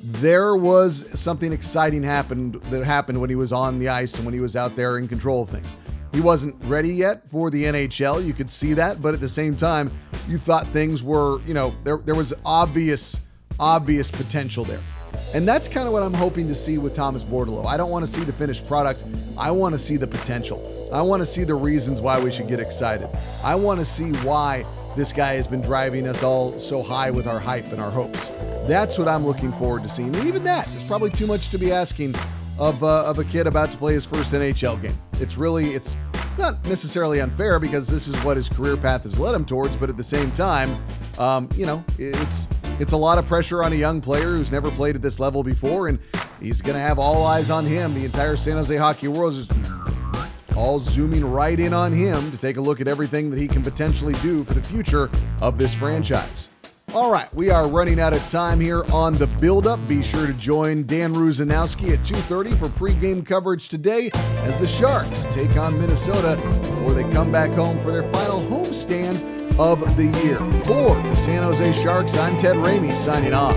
There 0.00 0.56
was 0.56 1.08
something 1.18 1.52
exciting 1.52 2.02
happened 2.02 2.54
that 2.64 2.84
happened 2.84 3.20
when 3.20 3.30
he 3.30 3.36
was 3.36 3.52
on 3.52 3.78
the 3.78 3.88
ice 3.88 4.14
and 4.14 4.24
when 4.24 4.34
he 4.34 4.40
was 4.40 4.54
out 4.54 4.76
there 4.76 4.98
in 4.98 5.08
control 5.08 5.42
of 5.42 5.50
things. 5.50 5.74
He 6.12 6.20
wasn't 6.20 6.54
ready 6.64 6.90
yet 6.90 7.28
for 7.28 7.50
the 7.50 7.64
NHL. 7.64 8.24
You 8.24 8.32
could 8.32 8.48
see 8.48 8.74
that, 8.74 9.02
but 9.02 9.12
at 9.12 9.20
the 9.20 9.28
same 9.28 9.56
time, 9.56 9.90
you 10.28 10.38
thought 10.38 10.66
things 10.68 11.02
were, 11.02 11.40
you 11.42 11.52
know, 11.52 11.74
there 11.84 11.98
there 11.98 12.14
was 12.14 12.32
obvious 12.46 13.20
obvious 13.60 14.10
potential 14.10 14.64
there. 14.64 14.80
And 15.34 15.46
that's 15.46 15.68
kind 15.68 15.86
of 15.86 15.92
what 15.92 16.02
I'm 16.02 16.14
hoping 16.14 16.48
to 16.48 16.54
see 16.54 16.78
with 16.78 16.94
Thomas 16.94 17.24
Bordeleau. 17.24 17.66
I 17.66 17.76
don't 17.76 17.90
want 17.90 18.06
to 18.06 18.10
see 18.10 18.24
the 18.24 18.32
finished 18.32 18.66
product. 18.66 19.04
I 19.36 19.50
want 19.50 19.74
to 19.74 19.78
see 19.78 19.96
the 19.96 20.06
potential. 20.06 20.90
I 20.92 21.02
want 21.02 21.20
to 21.20 21.26
see 21.26 21.44
the 21.44 21.54
reasons 21.54 22.00
why 22.00 22.18
we 22.22 22.30
should 22.30 22.48
get 22.48 22.60
excited. 22.60 23.08
I 23.42 23.54
want 23.54 23.78
to 23.80 23.84
see 23.84 24.12
why 24.24 24.64
this 24.98 25.12
guy 25.12 25.34
has 25.34 25.46
been 25.46 25.62
driving 25.62 26.08
us 26.08 26.22
all 26.22 26.58
so 26.58 26.82
high 26.82 27.10
with 27.10 27.26
our 27.26 27.38
hype 27.38 27.66
and 27.66 27.80
our 27.80 27.90
hopes. 27.90 28.28
That's 28.66 28.98
what 28.98 29.06
I'm 29.06 29.24
looking 29.24 29.52
forward 29.52 29.82
to 29.84 29.88
seeing. 29.88 30.14
And 30.14 30.26
even 30.26 30.42
that 30.44 30.66
is 30.74 30.82
probably 30.82 31.10
too 31.10 31.26
much 31.26 31.50
to 31.50 31.58
be 31.58 31.70
asking 31.70 32.14
of, 32.58 32.82
uh, 32.82 33.04
of 33.04 33.18
a 33.18 33.24
kid 33.24 33.46
about 33.46 33.70
to 33.72 33.78
play 33.78 33.92
his 33.92 34.04
first 34.04 34.32
NHL 34.32 34.82
game. 34.82 34.98
It's 35.14 35.36
really 35.36 35.66
it's 35.70 35.94
not 36.36 36.64
necessarily 36.66 37.20
unfair 37.20 37.58
because 37.60 37.88
this 37.88 38.08
is 38.08 38.16
what 38.24 38.36
his 38.36 38.48
career 38.48 38.76
path 38.76 39.04
has 39.04 39.18
led 39.18 39.34
him 39.34 39.44
towards, 39.44 39.76
but 39.76 39.88
at 39.88 39.96
the 39.96 40.04
same 40.04 40.30
time, 40.32 40.80
um, 41.18 41.48
you 41.54 41.66
know, 41.66 41.84
it's 41.98 42.46
it's 42.80 42.92
a 42.92 42.96
lot 42.96 43.18
of 43.18 43.26
pressure 43.26 43.64
on 43.64 43.72
a 43.72 43.76
young 43.76 44.00
player 44.00 44.30
who's 44.30 44.52
never 44.52 44.70
played 44.70 44.94
at 44.94 45.02
this 45.02 45.18
level 45.18 45.42
before, 45.42 45.88
and 45.88 45.98
he's 46.40 46.62
going 46.62 46.74
to 46.74 46.80
have 46.80 46.98
all 46.98 47.26
eyes 47.26 47.50
on 47.50 47.64
him. 47.64 47.92
The 47.94 48.04
entire 48.04 48.36
San 48.36 48.54
Jose 48.54 48.76
hockey 48.76 49.08
world 49.08 49.34
is 49.34 49.48
all 50.58 50.80
zooming 50.80 51.24
right 51.24 51.60
in 51.60 51.72
on 51.72 51.92
him 51.92 52.32
to 52.32 52.36
take 52.36 52.56
a 52.56 52.60
look 52.60 52.80
at 52.80 52.88
everything 52.88 53.30
that 53.30 53.38
he 53.38 53.46
can 53.46 53.62
potentially 53.62 54.14
do 54.14 54.42
for 54.42 54.54
the 54.54 54.62
future 54.62 55.08
of 55.40 55.56
this 55.56 55.72
franchise. 55.72 56.48
All 56.94 57.12
right, 57.12 57.32
we 57.32 57.50
are 57.50 57.68
running 57.68 58.00
out 58.00 58.12
of 58.12 58.28
time 58.28 58.58
here 58.58 58.82
on 58.92 59.14
the 59.14 59.28
build-up. 59.40 59.78
Be 59.86 60.02
sure 60.02 60.26
to 60.26 60.32
join 60.32 60.84
Dan 60.84 61.14
Rusanowsky 61.14 61.92
at 61.92 62.02
2:30 62.04 62.56
for 62.56 62.66
pregame 62.68 63.24
coverage 63.24 63.68
today 63.68 64.10
as 64.42 64.56
the 64.56 64.66
Sharks 64.66 65.26
take 65.26 65.56
on 65.56 65.78
Minnesota 65.78 66.36
before 66.62 66.92
they 66.92 67.04
come 67.12 67.30
back 67.30 67.50
home 67.50 67.78
for 67.80 67.92
their 67.92 68.10
final 68.12 68.40
homestand 68.40 69.22
of 69.58 69.78
the 69.96 70.06
year. 70.24 70.38
For 70.64 70.94
the 71.08 71.14
San 71.14 71.42
Jose 71.44 71.72
Sharks, 71.82 72.16
I'm 72.16 72.36
Ted 72.36 72.56
Ramey 72.56 72.94
signing 72.94 73.34
off. 73.34 73.56